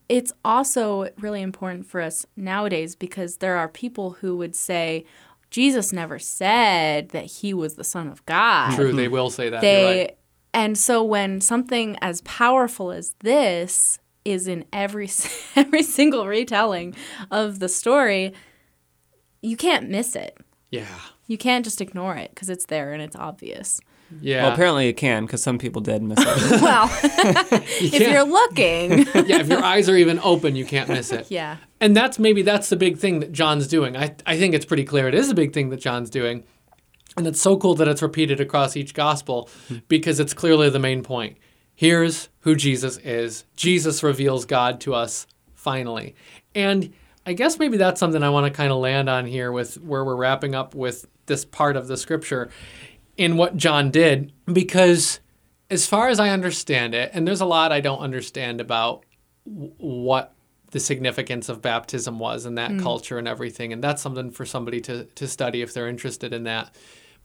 it's 0.10 0.34
also 0.44 1.10
really 1.20 1.42
important 1.42 1.86
for 1.86 2.02
us 2.02 2.26
nowadays 2.36 2.96
because 2.96 3.38
there 3.38 3.58
are 3.58 3.70
people 3.70 4.12
who 4.12 4.36
would 4.38 4.56
say 4.56 5.06
Jesus 5.52 5.94
never 5.94 6.20
said 6.20 7.10
that 7.10 7.26
he 7.26 7.54
was 7.54 7.76
the 7.76 7.84
son 7.84 8.08
of 8.08 8.26
God. 8.26 8.76
True, 8.76 8.94
they 8.94 9.06
mm-hmm. 9.06 9.14
will 9.14 9.30
say 9.30 9.50
that. 9.50 9.62
They 9.62 9.82
You're 9.82 10.02
right. 10.02 10.18
and 10.54 10.78
so 10.78 11.04
when 11.04 11.42
something 11.42 11.98
as 12.02 12.22
powerful 12.22 12.92
as 12.92 13.16
this 13.20 14.00
is 14.26 14.48
in 14.48 14.66
every 14.72 15.10
every 15.56 15.84
single 15.84 16.28
retelling 16.28 16.96
of 17.32 17.60
the 17.60 17.70
story, 17.70 18.34
you 19.42 19.58
can't 19.58 19.90
miss 19.90 20.16
it. 20.16 20.38
Yeah. 20.72 21.00
You 21.32 21.38
can't 21.38 21.64
just 21.64 21.80
ignore 21.80 22.18
it 22.18 22.32
because 22.32 22.50
it's 22.50 22.66
there 22.66 22.92
and 22.92 23.02
it's 23.02 23.16
obvious. 23.16 23.80
Yeah. 24.20 24.44
Well, 24.44 24.52
apparently 24.52 24.88
you 24.88 24.94
can 24.94 25.26
because 25.26 25.42
some 25.42 25.58
people 25.58 25.82
did 25.82 26.04
miss 26.04 26.20
it. 26.20 26.62
Well, 26.62 26.90
if 27.80 28.02
you're 28.02 28.26
looking, 28.26 29.06
yeah, 29.30 29.40
if 29.40 29.48
your 29.48 29.64
eyes 29.64 29.88
are 29.88 29.96
even 29.96 30.20
open, 30.24 30.58
you 30.58 30.66
can't 30.66 30.90
miss 30.90 31.14
it. 31.14 31.32
yeah. 31.32 31.56
And 31.80 31.96
that's 31.96 32.20
maybe 32.20 32.42
that's 32.42 32.68
the 32.68 32.76
big 32.76 32.98
thing 32.98 33.22
that 33.22 33.32
John's 33.32 33.70
doing. 33.70 33.96
I, 33.96 34.14
I 34.26 34.38
think 34.38 34.54
it's 34.54 34.66
pretty 34.66 34.84
clear 34.84 35.08
it 35.08 35.16
is 35.16 35.30
a 35.30 35.34
big 35.34 35.54
thing 35.54 35.70
that 35.70 35.80
John's 35.80 36.10
doing. 36.10 36.44
And 37.16 37.26
it's 37.26 37.40
so 37.40 37.56
cool 37.56 37.76
that 37.76 37.88
it's 37.88 38.02
repeated 38.02 38.42
across 38.42 38.76
each 38.76 38.94
gospel 38.94 39.50
hmm. 39.70 39.78
because 39.88 40.20
it's 40.20 40.34
clearly 40.34 40.70
the 40.70 40.80
main 40.80 41.02
point. 41.02 41.38
Here's 41.74 42.28
who 42.42 42.58
Jesus 42.58 42.98
is. 42.98 43.46
Jesus 43.56 44.04
reveals 44.04 44.44
God 44.44 44.82
to 44.82 44.94
us 44.94 45.28
finally. 45.54 46.14
And 46.54 46.92
I 47.26 47.34
guess 47.34 47.60
maybe 47.60 47.78
that's 47.78 48.00
something 48.00 48.24
I 48.24 48.30
want 48.30 48.52
to 48.52 48.56
kind 48.56 48.72
of 48.72 48.80
land 48.80 49.10
on 49.10 49.26
here 49.26 49.52
with 49.52 49.76
where 49.76 50.04
we're 50.04 50.16
wrapping 50.16 50.56
up 50.56 50.74
with 50.74 51.08
this 51.28 51.46
part 51.46 51.76
of 51.76 51.88
the 51.88 51.98
scripture 51.98 52.50
in 53.18 53.38
what 53.38 53.56
John 53.58 53.92
did 53.92 54.34
because 54.52 55.20
as 55.70 55.88
far 55.88 56.10
as 56.10 56.20
I 56.20 56.30
understand 56.30 56.94
it, 56.94 57.12
and 57.14 57.28
there's 57.28 57.42
a 57.42 57.46
lot 57.46 57.72
I 57.72 57.80
don't 57.80 58.00
understand 58.00 58.60
about 58.60 59.06
w- 59.46 59.72
what 59.78 60.34
the 60.72 60.80
significance 60.80 61.48
of 61.48 61.62
baptism 61.62 62.18
was 62.20 62.46
in 62.46 62.56
that 62.56 62.72
mm. 62.72 62.82
culture 62.82 63.18
and 63.18 63.28
everything. 63.28 63.72
And 63.72 63.84
that's 63.84 64.02
something 64.02 64.32
for 64.32 64.46
somebody 64.46 64.82
to, 64.82 65.06
to 65.06 65.28
study 65.28 65.62
if 65.62 65.74
they're 65.74 65.88
interested 65.88 66.34
in 66.34 66.44
that. 66.44 66.74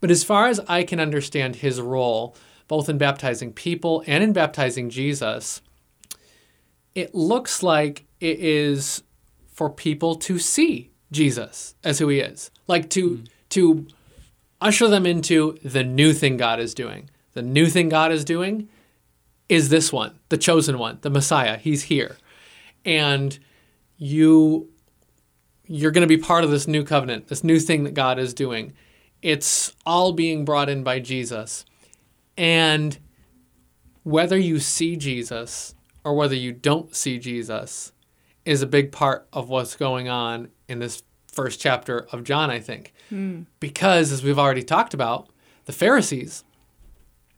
But 0.01 0.11
as 0.11 0.23
far 0.23 0.47
as 0.47 0.61
I 0.69 0.85
can 0.85 1.01
understand 1.01 1.57
his 1.57 1.81
role, 1.81 2.37
both 2.69 2.89
in 2.89 2.99
baptizing 2.99 3.53
people 3.53 4.05
and 4.07 4.23
in 4.23 4.33
baptizing 4.33 4.91
Jesus, 4.91 5.63
it 6.95 7.15
looks 7.15 7.63
like 7.63 8.05
it 8.21 8.39
is 8.41 9.03
for 9.57 9.71
people 9.71 10.15
to 10.17 10.39
see 10.39 10.91
Jesus 11.11 11.75
as 11.83 11.99
who 11.99 12.09
he 12.09 12.21
is. 12.21 12.51
Like 12.69 12.91
to 12.91 13.17
hmm. 13.17 13.25
to 13.49 13.87
usher 14.61 14.87
them 14.87 15.07
into 15.07 15.59
the 15.65 15.83
new 15.83 16.13
thing 16.13 16.37
God 16.37 16.61
is 16.61 16.75
doing. 16.75 17.09
The 17.33 17.43
new 17.43 17.67
thing 17.67 17.89
God 17.89 18.13
is 18.13 18.25
doing 18.25 18.69
is 19.49 19.69
this 19.69 19.93
one, 19.93 20.19
the 20.29 20.37
chosen 20.37 20.79
one, 20.79 20.99
the 21.01 21.11
Messiah. 21.11 21.57
He's 21.57 21.85
here. 21.85 22.17
And 22.85 23.39
you 23.97 24.69
you're 25.69 25.91
going 25.91 26.07
to 26.07 26.17
be 26.17 26.23
part 26.23 26.45
of 26.45 26.51
this 26.51 26.69
new 26.69 26.85
covenant, 26.85 27.27
this 27.27 27.43
new 27.43 27.59
thing 27.59 27.85
that 27.85 27.95
God 27.95 28.19
is 28.19 28.35
doing. 28.35 28.75
It's 29.23 29.75
all 29.85 30.13
being 30.13 30.45
brought 30.45 30.69
in 30.69 30.85
by 30.85 31.01
Jesus. 31.01 31.65
And 32.37 32.99
whether 34.05 34.39
you 34.39 34.61
see 34.61 34.97
Jesus 34.97 35.75
or 36.05 36.15
whether 36.15 36.37
you 36.37 36.53
don't 36.53 36.95
see 36.95 37.19
Jesus 37.19 37.93
is 38.47 38.63
a 38.63 38.67
big 38.67 38.93
part 38.93 39.27
of 39.33 39.49
what's 39.49 39.77
going 39.77 40.09
on 40.09 40.49
in 40.69 40.79
this 40.79 41.03
first 41.27 41.61
chapter 41.61 42.07
of 42.13 42.25
John, 42.25 42.51
I 42.51 42.61
think. 42.61 42.95
Hmm. 43.11 43.43
Because, 43.61 44.13
as 44.13 44.23
we've 44.23 44.39
already 44.39 44.63
talked 44.63 44.95
about, 44.95 45.29
the 45.67 45.73
Pharisees, 45.73 46.45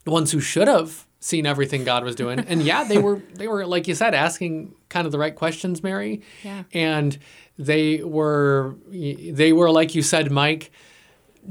the 0.04 0.10
ones 0.10 0.30
who 0.30 0.40
should 0.40 0.68
have 0.68 1.06
seen 1.20 1.46
everything 1.46 1.82
God 1.82 2.04
was 2.04 2.14
doing, 2.14 2.40
and 2.40 2.62
yeah, 2.62 2.84
they 2.84 2.98
were 2.98 3.22
they 3.34 3.48
were 3.48 3.66
like 3.66 3.88
you 3.88 3.94
said, 3.94 4.14
asking 4.14 4.74
kind 4.88 5.06
of 5.06 5.12
the 5.12 5.18
right 5.18 5.34
questions, 5.34 5.82
Merri. 5.82 6.22
Yeah. 6.44 6.64
And 6.72 7.18
they 7.58 8.02
were 8.04 8.76
they 8.86 9.52
were 9.52 9.70
like 9.70 9.94
you 9.94 10.02
said, 10.02 10.30
Mike, 10.30 10.70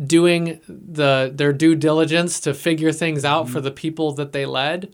doing 0.06 0.62
the 0.68 1.32
their 1.34 1.52
due 1.52 1.76
diligence 1.76 2.40
to 2.42 2.54
figure 2.54 2.92
things 2.92 3.26
out 3.26 3.46
mm-hmm. 3.46 3.54
for 3.54 3.62
the 3.62 3.72
people 3.72 4.14
that 4.14 4.32
they 4.32 4.46
led, 4.46 4.94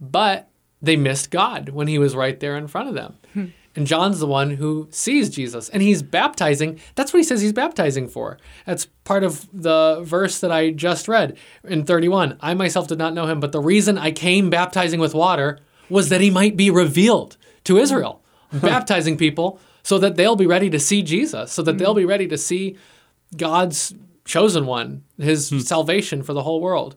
but 0.00 0.48
they 0.82 0.96
missed 0.96 1.30
God 1.30 1.70
when 1.70 1.86
he 1.86 1.98
was 1.98 2.14
right 2.14 2.38
there 2.40 2.56
in 2.56 2.66
front 2.66 2.88
of 2.88 2.94
them. 2.94 3.16
Hmm. 3.32 3.46
And 3.76 3.86
John's 3.86 4.20
the 4.20 4.26
one 4.26 4.50
who 4.50 4.88
sees 4.90 5.28
Jesus 5.30 5.68
and 5.68 5.82
he's 5.82 6.02
baptizing. 6.02 6.80
That's 6.94 7.12
what 7.12 7.18
he 7.18 7.24
says 7.24 7.40
he's 7.40 7.52
baptizing 7.52 8.08
for. 8.08 8.38
That's 8.66 8.86
part 9.04 9.24
of 9.24 9.48
the 9.52 10.00
verse 10.02 10.38
that 10.40 10.52
I 10.52 10.70
just 10.70 11.08
read 11.08 11.36
in 11.64 11.84
31. 11.84 12.38
I 12.40 12.54
myself 12.54 12.86
did 12.86 12.98
not 12.98 13.14
know 13.14 13.26
him, 13.26 13.40
but 13.40 13.52
the 13.52 13.60
reason 13.60 13.98
I 13.98 14.12
came 14.12 14.48
baptizing 14.48 15.00
with 15.00 15.14
water 15.14 15.58
was 15.88 16.08
that 16.08 16.20
he 16.20 16.30
might 16.30 16.56
be 16.56 16.70
revealed 16.70 17.36
to 17.64 17.78
Israel. 17.78 18.22
baptizing 18.60 19.16
people 19.16 19.58
so 19.82 19.98
that 19.98 20.16
they'll 20.16 20.36
be 20.36 20.46
ready 20.46 20.70
to 20.70 20.78
see 20.78 21.02
Jesus, 21.02 21.52
so 21.52 21.62
that 21.62 21.78
they'll 21.78 21.94
be 21.94 22.04
ready 22.04 22.26
to 22.28 22.38
see 22.38 22.76
God's 23.36 23.94
chosen 24.24 24.66
one, 24.66 25.02
his 25.18 25.50
hmm. 25.50 25.58
salvation 25.58 26.22
for 26.22 26.32
the 26.32 26.42
whole 26.42 26.60
world. 26.60 26.96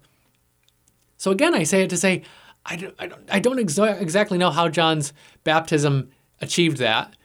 So 1.18 1.32
again, 1.32 1.54
I 1.54 1.64
say 1.64 1.84
it 1.84 1.90
to 1.90 1.98
say, 1.98 2.24
I 2.66 2.76
don't, 2.76 2.96
I 3.00 3.08
don't, 3.08 3.22
I 3.30 3.40
don't 3.40 3.58
exa- 3.58 4.00
exactly 4.02 4.38
know 4.38 4.52
how 4.52 4.70
John's 4.70 5.14
baptism 5.44 6.10
achieved 6.42 6.78
that. 6.78 7.16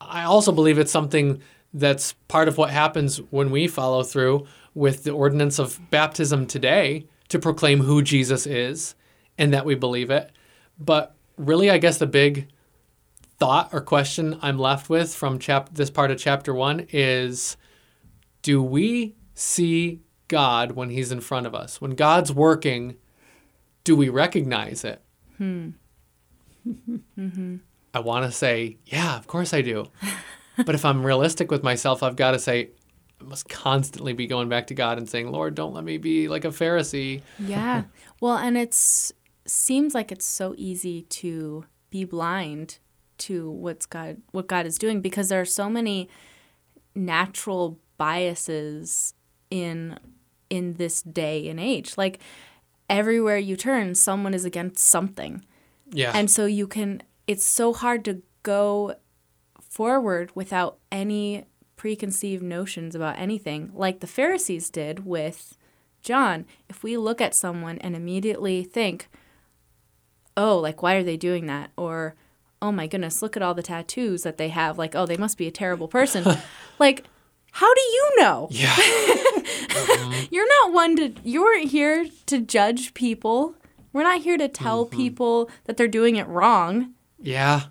I 0.00 0.24
also 0.24 0.52
believe 0.52 0.78
it's 0.78 0.92
something 0.92 1.40
that's 1.72 2.12
part 2.28 2.48
of 2.48 2.56
what 2.56 2.70
happens 2.70 3.18
when 3.30 3.50
we 3.50 3.66
follow 3.66 4.02
through 4.02 4.46
with 4.74 5.04
the 5.04 5.10
ordinance 5.10 5.58
of 5.58 5.80
baptism 5.90 6.46
today 6.46 7.06
to 7.28 7.38
proclaim 7.38 7.80
who 7.80 8.02
Jesus 8.02 8.46
is 8.46 8.94
and 9.38 9.52
that 9.52 9.64
we 9.64 9.74
believe 9.74 10.10
it. 10.10 10.30
But 10.78 11.14
really, 11.36 11.70
I 11.70 11.78
guess 11.78 11.98
the 11.98 12.06
big 12.06 12.48
thought 13.38 13.70
or 13.72 13.80
question 13.80 14.38
I'm 14.42 14.58
left 14.58 14.88
with 14.88 15.14
from 15.14 15.38
chap- 15.38 15.74
this 15.74 15.90
part 15.90 16.10
of 16.10 16.18
chapter 16.18 16.54
one 16.54 16.86
is 16.92 17.56
do 18.42 18.62
we 18.62 19.16
see 19.34 20.00
God 20.28 20.72
when 20.72 20.90
He's 20.90 21.10
in 21.10 21.20
front 21.20 21.46
of 21.46 21.54
us? 21.54 21.80
When 21.80 21.92
God's 21.92 22.32
working, 22.32 22.96
do 23.82 23.96
we 23.96 24.08
recognize 24.08 24.84
it? 24.84 25.02
Hmm. 25.38 25.70
Mm-hmm. 27.18 27.56
I 27.94 28.00
want 28.00 28.24
to 28.26 28.32
say, 28.32 28.78
yeah, 28.86 29.16
of 29.16 29.26
course 29.26 29.54
I 29.54 29.62
do. 29.62 29.86
but 30.64 30.74
if 30.74 30.84
I'm 30.84 31.04
realistic 31.04 31.50
with 31.50 31.62
myself, 31.62 32.02
I've 32.02 32.16
got 32.16 32.32
to 32.32 32.38
say, 32.38 32.70
I 33.20 33.24
must 33.24 33.48
constantly 33.48 34.12
be 34.12 34.26
going 34.26 34.48
back 34.48 34.66
to 34.68 34.74
God 34.74 34.98
and 34.98 35.08
saying, 35.08 35.30
Lord, 35.30 35.54
don't 35.54 35.72
let 35.72 35.84
me 35.84 35.98
be 35.98 36.28
like 36.28 36.44
a 36.44 36.48
Pharisee. 36.48 37.22
Yeah. 37.38 37.84
well, 38.20 38.36
and 38.36 38.56
it's 38.56 39.12
seems 39.46 39.94
like 39.94 40.10
it's 40.10 40.24
so 40.24 40.54
easy 40.56 41.02
to 41.02 41.66
be 41.90 42.04
blind 42.04 42.78
to 43.16 43.50
what's 43.50 43.86
God 43.86 44.22
what 44.32 44.48
God 44.48 44.66
is 44.66 44.78
doing 44.78 45.00
because 45.00 45.28
there 45.28 45.40
are 45.40 45.44
so 45.44 45.68
many 45.68 46.08
natural 46.94 47.78
biases 47.98 49.14
in 49.50 49.98
in 50.50 50.74
this 50.74 51.02
day 51.02 51.48
and 51.48 51.60
age. 51.60 51.96
Like 51.96 52.20
everywhere 52.88 53.38
you 53.38 53.56
turn, 53.56 53.94
someone 53.94 54.34
is 54.34 54.44
against 54.44 54.84
something. 54.84 55.44
Yeah. 55.90 56.12
And 56.14 56.30
so 56.30 56.46
you 56.46 56.66
can, 56.66 57.02
it's 57.26 57.44
so 57.44 57.72
hard 57.72 58.04
to 58.04 58.22
go 58.42 58.94
forward 59.60 60.30
without 60.34 60.78
any 60.92 61.44
preconceived 61.76 62.42
notions 62.42 62.94
about 62.94 63.18
anything, 63.18 63.70
like 63.74 64.00
the 64.00 64.06
Pharisees 64.06 64.70
did 64.70 65.04
with 65.04 65.56
John. 66.00 66.46
If 66.68 66.82
we 66.82 66.96
look 66.96 67.20
at 67.20 67.34
someone 67.34 67.78
and 67.78 67.96
immediately 67.96 68.62
think, 68.62 69.08
oh, 70.36 70.58
like, 70.58 70.82
why 70.82 70.94
are 70.94 71.02
they 71.02 71.16
doing 71.16 71.46
that? 71.46 71.70
Or, 71.76 72.14
oh 72.62 72.72
my 72.72 72.86
goodness, 72.86 73.22
look 73.22 73.36
at 73.36 73.42
all 73.42 73.54
the 73.54 73.62
tattoos 73.62 74.22
that 74.22 74.38
they 74.38 74.48
have. 74.48 74.78
Like, 74.78 74.94
oh, 74.94 75.06
they 75.06 75.16
must 75.16 75.38
be 75.38 75.46
a 75.46 75.52
terrible 75.52 75.88
person. 75.88 76.24
like, 76.78 77.04
how 77.52 77.72
do 77.72 77.80
you 77.80 78.12
know? 78.18 78.48
yeah. 78.50 78.76
Uh-huh. 79.76 80.26
You're 80.30 80.48
not 80.48 80.72
one 80.72 80.96
to, 80.96 81.12
you 81.24 81.42
weren't 81.42 81.70
here 81.70 82.06
to 82.26 82.40
judge 82.40 82.94
people. 82.94 83.54
We're 83.92 84.04
not 84.04 84.22
here 84.22 84.38
to 84.38 84.48
tell 84.48 84.86
mm-hmm. 84.86 84.96
people 84.96 85.50
that 85.64 85.76
they're 85.76 85.88
doing 85.88 86.16
it 86.16 86.26
wrong. 86.28 86.94
Yeah. 87.24 87.62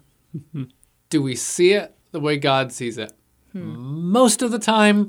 Do 1.10 1.22
we 1.22 1.36
see 1.36 1.74
it 1.74 1.96
the 2.12 2.20
way 2.20 2.38
God 2.38 2.72
sees 2.72 2.98
it? 2.98 3.14
Most 3.54 4.42
of 4.42 4.50
the 4.50 4.60
time, 4.60 5.08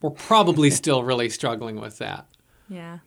we're 0.00 0.10
probably 0.10 0.70
still 0.82 1.02
really 1.02 1.28
struggling 1.28 1.80
with 1.80 1.98
that. 1.98 2.26
Yeah. 2.68 2.98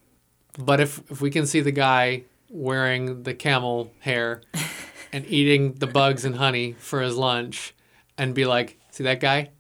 But 0.60 0.80
if, 0.80 1.02
if 1.10 1.22
we 1.22 1.32
can 1.32 1.46
see 1.46 1.62
the 1.62 1.72
guy 1.72 2.24
wearing 2.50 3.24
the 3.24 3.34
camel 3.34 3.94
hair 4.00 4.42
and 5.14 5.26
eating 5.28 5.74
the 5.74 5.88
bugs 5.88 6.26
and 6.26 6.36
honey 6.36 6.74
for 6.80 7.02
his 7.02 7.16
lunch 7.16 7.74
and 8.18 8.36
be 8.36 8.46
like, 8.46 8.78
see 8.92 9.04
that 9.04 9.20
guy? 9.20 9.52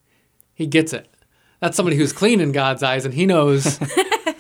He 0.54 0.67
gets 0.67 0.91
it. 0.91 1.08
That's 1.60 1.78
somebody 1.78 1.96
who's 1.96 2.13
clean 2.13 2.41
in 2.41 2.52
God's 2.52 2.84
eyes 2.84 3.06
and 3.06 3.13
he 3.13 3.26
knows 3.26 3.80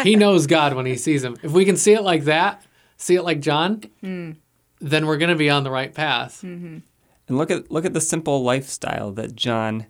he 0.03 0.15
knows 0.15 0.47
God 0.47 0.73
when 0.73 0.85
he 0.85 0.95
sees 0.95 1.23
him. 1.23 1.37
If 1.41 1.51
we 1.51 1.65
can 1.65 1.77
see 1.77 1.93
it 1.93 2.03
like 2.03 2.25
that, 2.25 2.63
see 2.97 3.15
it 3.15 3.23
like 3.23 3.39
John, 3.39 3.83
hmm. 4.01 4.31
Then 4.79 5.05
we're 5.05 5.17
going 5.17 5.29
to 5.29 5.35
be 5.35 5.49
on 5.49 5.63
the 5.63 5.71
right 5.71 5.93
path. 5.93 6.41
Mm-hmm. 6.43 6.77
And 7.27 7.37
look 7.37 7.51
at 7.51 7.69
look 7.71 7.85
at 7.85 7.93
the 7.93 8.01
simple 8.01 8.43
lifestyle 8.43 9.11
that 9.11 9.35
John 9.35 9.87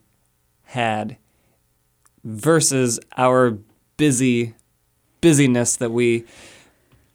had 0.63 1.17
versus 2.23 2.99
our 3.15 3.57
busy 3.97 4.55
busyness 5.21 5.75
that 5.75 5.91
we 5.91 6.25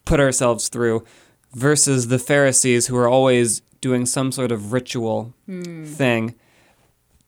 put 0.04 0.20
ourselves 0.20 0.68
through 0.68 1.04
versus 1.52 2.08
the 2.08 2.18
Pharisees 2.18 2.86
who 2.86 2.96
are 2.96 3.08
always 3.08 3.62
doing 3.80 4.06
some 4.06 4.32
sort 4.32 4.52
of 4.52 4.72
ritual 4.72 5.34
hmm. 5.46 5.84
thing. 5.84 6.34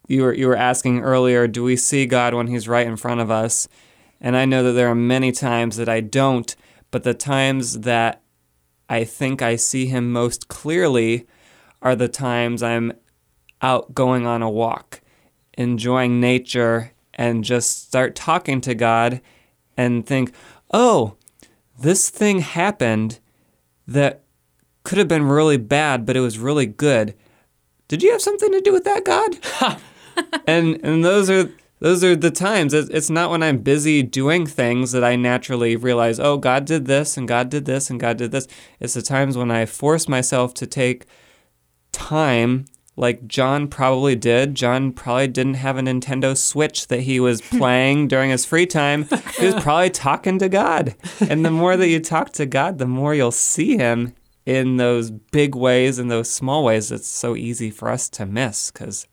You 0.06 0.22
were 0.22 0.34
you 0.34 0.46
were 0.48 0.56
asking 0.56 1.00
earlier, 1.00 1.48
do 1.48 1.64
we 1.64 1.76
see 1.76 2.06
God 2.06 2.34
when 2.34 2.46
he's 2.46 2.68
right 2.68 2.86
in 2.86 2.96
front 2.96 3.20
of 3.20 3.30
us? 3.30 3.68
And 4.20 4.36
I 4.36 4.44
know 4.44 4.62
that 4.62 4.72
there 4.72 4.88
are 4.88 4.94
many 4.94 5.32
times 5.32 5.76
that 5.76 5.88
I 5.88 6.00
don't, 6.00 6.54
but 6.90 7.02
the 7.02 7.14
times 7.14 7.80
that 7.80 8.22
I 8.88 9.04
think 9.04 9.42
I 9.42 9.56
see 9.56 9.86
him 9.86 10.12
most 10.12 10.48
clearly 10.48 11.26
are 11.82 11.96
the 11.96 12.08
times 12.08 12.62
I'm 12.62 12.92
out 13.62 13.94
going 13.94 14.26
on 14.26 14.42
a 14.42 14.50
walk, 14.50 15.00
enjoying 15.56 16.20
nature, 16.20 16.92
and 17.14 17.44
just 17.44 17.86
start 17.86 18.14
talking 18.14 18.60
to 18.62 18.74
God 18.74 19.20
and 19.76 20.06
think, 20.06 20.32
oh, 20.72 21.16
this 21.78 22.10
thing 22.10 22.40
happened 22.40 23.20
that 23.86 24.22
could 24.82 24.98
have 24.98 25.08
been 25.08 25.24
really 25.24 25.56
bad, 25.56 26.04
but 26.04 26.16
it 26.16 26.20
was 26.20 26.38
really 26.38 26.66
good. 26.66 27.14
Did 27.88 28.02
you 28.02 28.12
have 28.12 28.22
something 28.22 28.52
to 28.52 28.60
do 28.60 28.72
with 28.72 28.84
that, 28.84 29.04
God? 29.04 29.38
and 30.46 30.80
and 30.84 31.04
those 31.04 31.30
are 31.30 31.50
those 31.80 32.02
are 32.04 32.16
the 32.16 32.30
times. 32.30 32.72
It's 32.72 32.88
it's 32.90 33.10
not 33.10 33.30
when 33.30 33.42
I'm 33.42 33.58
busy 33.58 34.02
doing 34.02 34.46
things 34.46 34.92
that 34.92 35.04
I 35.04 35.16
naturally 35.16 35.76
realize, 35.76 36.18
oh, 36.20 36.36
God 36.38 36.64
did 36.64 36.86
this 36.86 37.16
and 37.16 37.28
God 37.28 37.48
did 37.50 37.64
this 37.64 37.90
and 37.90 38.00
God 38.00 38.16
did 38.16 38.30
this. 38.30 38.46
It's 38.80 38.94
the 38.94 39.02
times 39.02 39.36
when 39.36 39.50
I 39.50 39.66
force 39.66 40.08
myself 40.08 40.54
to 40.54 40.66
take 40.66 41.06
time 41.92 42.66
like 42.96 43.26
John 43.26 43.66
probably 43.68 44.14
did. 44.14 44.54
John 44.54 44.92
probably 44.92 45.28
didn't 45.28 45.54
have 45.54 45.76
a 45.76 45.82
Nintendo 45.82 46.36
Switch 46.36 46.86
that 46.88 47.00
he 47.00 47.18
was 47.18 47.40
playing 47.58 48.08
during 48.08 48.30
his 48.30 48.44
free 48.44 48.66
time. 48.66 49.08
He 49.38 49.46
was 49.46 49.62
probably 49.62 49.90
talking 49.90 50.38
to 50.38 50.48
God. 50.48 50.94
And 51.20 51.44
the 51.44 51.50
more 51.50 51.76
that 51.76 51.88
you 51.88 52.00
talk 52.00 52.32
to 52.34 52.46
God, 52.46 52.78
the 52.78 52.86
more 52.86 53.14
you'll 53.14 53.32
see 53.32 53.76
him 53.76 54.14
in 54.46 54.76
those 54.76 55.10
big 55.10 55.54
ways 55.54 55.98
and 55.98 56.10
those 56.10 56.30
small 56.30 56.64
ways 56.64 56.90
that's 56.90 57.08
so 57.08 57.34
easy 57.34 57.70
for 57.70 57.88
us 57.88 58.08
to 58.10 58.26
miss 58.26 58.70
because 58.70 59.06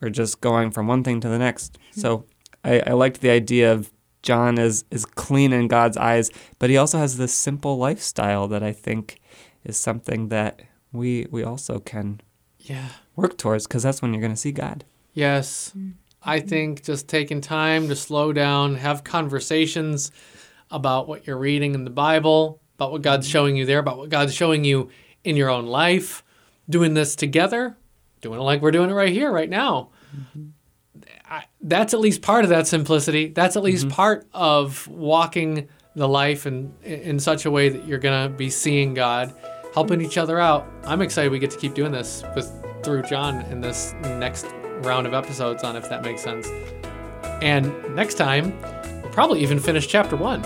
we're 0.00 0.10
just 0.10 0.40
going 0.40 0.70
from 0.70 0.86
one 0.86 1.02
thing 1.04 1.20
to 1.20 1.28
the 1.28 1.38
next. 1.38 1.78
Hmm. 1.94 2.00
So 2.00 2.24
I, 2.64 2.80
I 2.86 2.92
liked 2.92 3.20
the 3.20 3.30
idea 3.30 3.72
of 3.72 3.90
John 4.22 4.58
is, 4.58 4.84
is 4.90 5.04
clean 5.04 5.52
in 5.52 5.68
God's 5.68 5.96
eyes, 5.96 6.30
but 6.58 6.70
he 6.70 6.76
also 6.76 6.98
has 6.98 7.16
this 7.16 7.32
simple 7.32 7.78
lifestyle 7.78 8.48
that 8.48 8.62
I 8.62 8.72
think 8.72 9.20
is 9.64 9.76
something 9.76 10.28
that 10.28 10.60
we 10.92 11.26
we 11.30 11.44
also 11.44 11.78
can 11.78 12.20
Yeah. 12.60 12.88
work 13.14 13.36
towards 13.38 13.66
because 13.66 13.82
that's 13.82 14.02
when 14.02 14.12
you're 14.12 14.20
going 14.22 14.32
to 14.32 14.36
see 14.40 14.52
God. 14.52 14.84
Yes. 15.14 15.70
Mm-hmm. 15.76 15.90
I 16.22 16.40
think 16.40 16.82
just 16.82 17.08
taking 17.08 17.40
time 17.40 17.88
to 17.88 17.96
slow 17.96 18.32
down, 18.32 18.74
have 18.76 19.04
conversations 19.04 20.10
about 20.70 21.08
what 21.08 21.26
you're 21.26 21.38
reading 21.38 21.74
in 21.74 21.84
the 21.84 21.90
Bible, 21.90 22.60
about 22.76 22.92
what 22.92 23.02
God's 23.02 23.26
mm-hmm. 23.26 23.32
showing 23.32 23.56
you 23.56 23.64
there, 23.66 23.78
about 23.78 23.98
what 23.98 24.10
God's 24.10 24.34
showing 24.34 24.64
you 24.64 24.90
in 25.24 25.36
your 25.36 25.48
own 25.48 25.66
life, 25.66 26.24
doing 26.68 26.94
this 26.94 27.14
together, 27.14 27.76
doing 28.20 28.38
it 28.38 28.42
like 28.42 28.62
we're 28.62 28.70
doing 28.70 28.90
it 28.90 28.94
right 28.94 29.12
here, 29.12 29.30
right 29.30 29.50
now. 29.50 29.90
Mm-hmm. 30.16 30.48
I, 31.30 31.44
that's 31.60 31.94
at 31.94 32.00
least 32.00 32.22
part 32.22 32.44
of 32.44 32.50
that 32.50 32.66
simplicity. 32.66 33.28
That's 33.28 33.56
at 33.56 33.62
least 33.62 33.86
mm-hmm. 33.86 33.94
part 33.94 34.26
of 34.32 34.86
walking 34.88 35.68
the 35.94 36.08
life 36.08 36.46
in, 36.46 36.72
in 36.82 37.18
such 37.18 37.44
a 37.44 37.50
way 37.50 37.68
that 37.68 37.86
you're 37.86 37.98
going 37.98 38.30
to 38.30 38.34
be 38.34 38.50
seeing 38.50 38.94
God, 38.94 39.34
helping 39.74 40.00
each 40.00 40.16
other 40.16 40.38
out. 40.38 40.66
I'm 40.84 41.02
excited 41.02 41.30
we 41.30 41.38
get 41.38 41.50
to 41.50 41.58
keep 41.58 41.74
doing 41.74 41.92
this 41.92 42.24
with 42.34 42.50
through 42.82 43.02
John 43.02 43.42
in 43.46 43.60
this 43.60 43.94
next 44.02 44.46
round 44.82 45.06
of 45.06 45.14
episodes 45.14 45.64
on 45.64 45.76
if 45.76 45.88
that 45.88 46.02
makes 46.02 46.22
sense. 46.22 46.48
And 47.42 47.94
next 47.94 48.14
time, 48.14 48.58
we'll 49.02 49.12
probably 49.12 49.40
even 49.42 49.58
finish 49.58 49.86
chapter 49.86 50.16
one. 50.16 50.42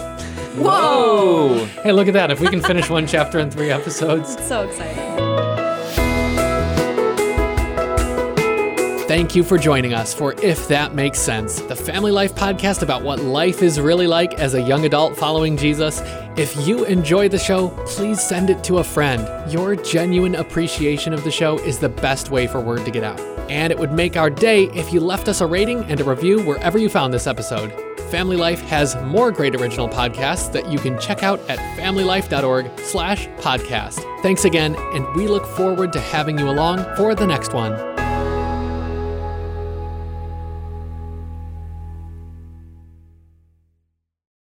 Whoa! 0.56 1.64
Hey, 1.82 1.92
look 1.92 2.08
at 2.08 2.14
that. 2.14 2.30
If 2.30 2.40
we 2.40 2.48
can 2.48 2.61
finish 2.61 2.90
one 2.90 3.06
chapter 3.06 3.38
in 3.38 3.50
three 3.50 3.70
episodes. 3.70 4.42
So 4.46 4.62
exciting. 4.68 5.12
Thank 9.12 9.37
you 9.37 9.44
for 9.44 9.59
joining 9.59 9.92
us 9.92 10.14
for 10.14 10.33
If 10.42 10.68
That 10.68 10.94
Makes 10.94 11.18
Sense, 11.18 11.61
the 11.61 11.77
family 11.77 12.11
life 12.11 12.35
podcast 12.35 12.81
about 12.81 13.03
what 13.03 13.20
life 13.20 13.62
is 13.62 13.79
really 13.79 14.07
like 14.07 14.38
as 14.40 14.55
a 14.55 14.62
young 14.62 14.87
adult 14.87 15.18
following 15.18 15.55
Jesus. 15.55 16.01
If 16.38 16.66
you 16.66 16.87
enjoy 16.87 17.29
the 17.29 17.38
show, 17.38 17.68
please 17.85 18.27
send 18.27 18.48
it 18.48 18.64
to 18.64 18.79
a 18.79 18.85
friend. 18.85 19.53
Your 19.53 19.77
genuine 19.77 20.37
appreciation 20.37 21.12
of 21.12 21.25
the 21.25 21.31
show 21.31 21.59
is 21.59 21.79
the 21.79 21.90
best 21.90 22.31
way 22.31 22.46
for 22.46 22.59
word 22.59 22.87
to 22.87 22.90
get 22.90 23.05
out. 23.05 23.20
And 23.51 23.70
it 23.70 23.79
would 23.79 23.92
make 23.92 24.16
our 24.16 24.31
day 24.31 24.70
if 24.70 24.94
you 24.94 25.01
left 25.01 25.29
us 25.29 25.42
a 25.42 25.46
rating 25.46 25.85
and 25.90 26.01
a 26.01 26.05
review 26.05 26.42
wherever 26.46 26.79
you 26.79 26.88
found 26.88 27.12
this 27.12 27.27
episode. 27.27 27.70
Family 28.11 28.38
Life 28.38 28.62
has 28.62 28.96
more 29.03 29.31
great 29.31 29.55
original 29.55 29.90
podcasts 29.90 30.51
that 30.53 30.72
you 30.72 30.79
can 30.79 30.98
check 30.98 31.22
out 31.22 31.38
at 31.51 31.59
familylife.org 31.79 32.79
slash 32.79 33.29
podcast. 33.42 34.22
Thanks 34.22 34.46
again, 34.46 34.75
and 34.94 35.07
we 35.14 35.29
look 35.29 35.44
forward 35.44 35.92
to 35.92 36.01
having 36.01 36.38
you 36.38 36.48
along 36.48 36.79
for 36.96 37.14
the 37.14 37.27
next 37.27 37.53
one. 37.53 37.91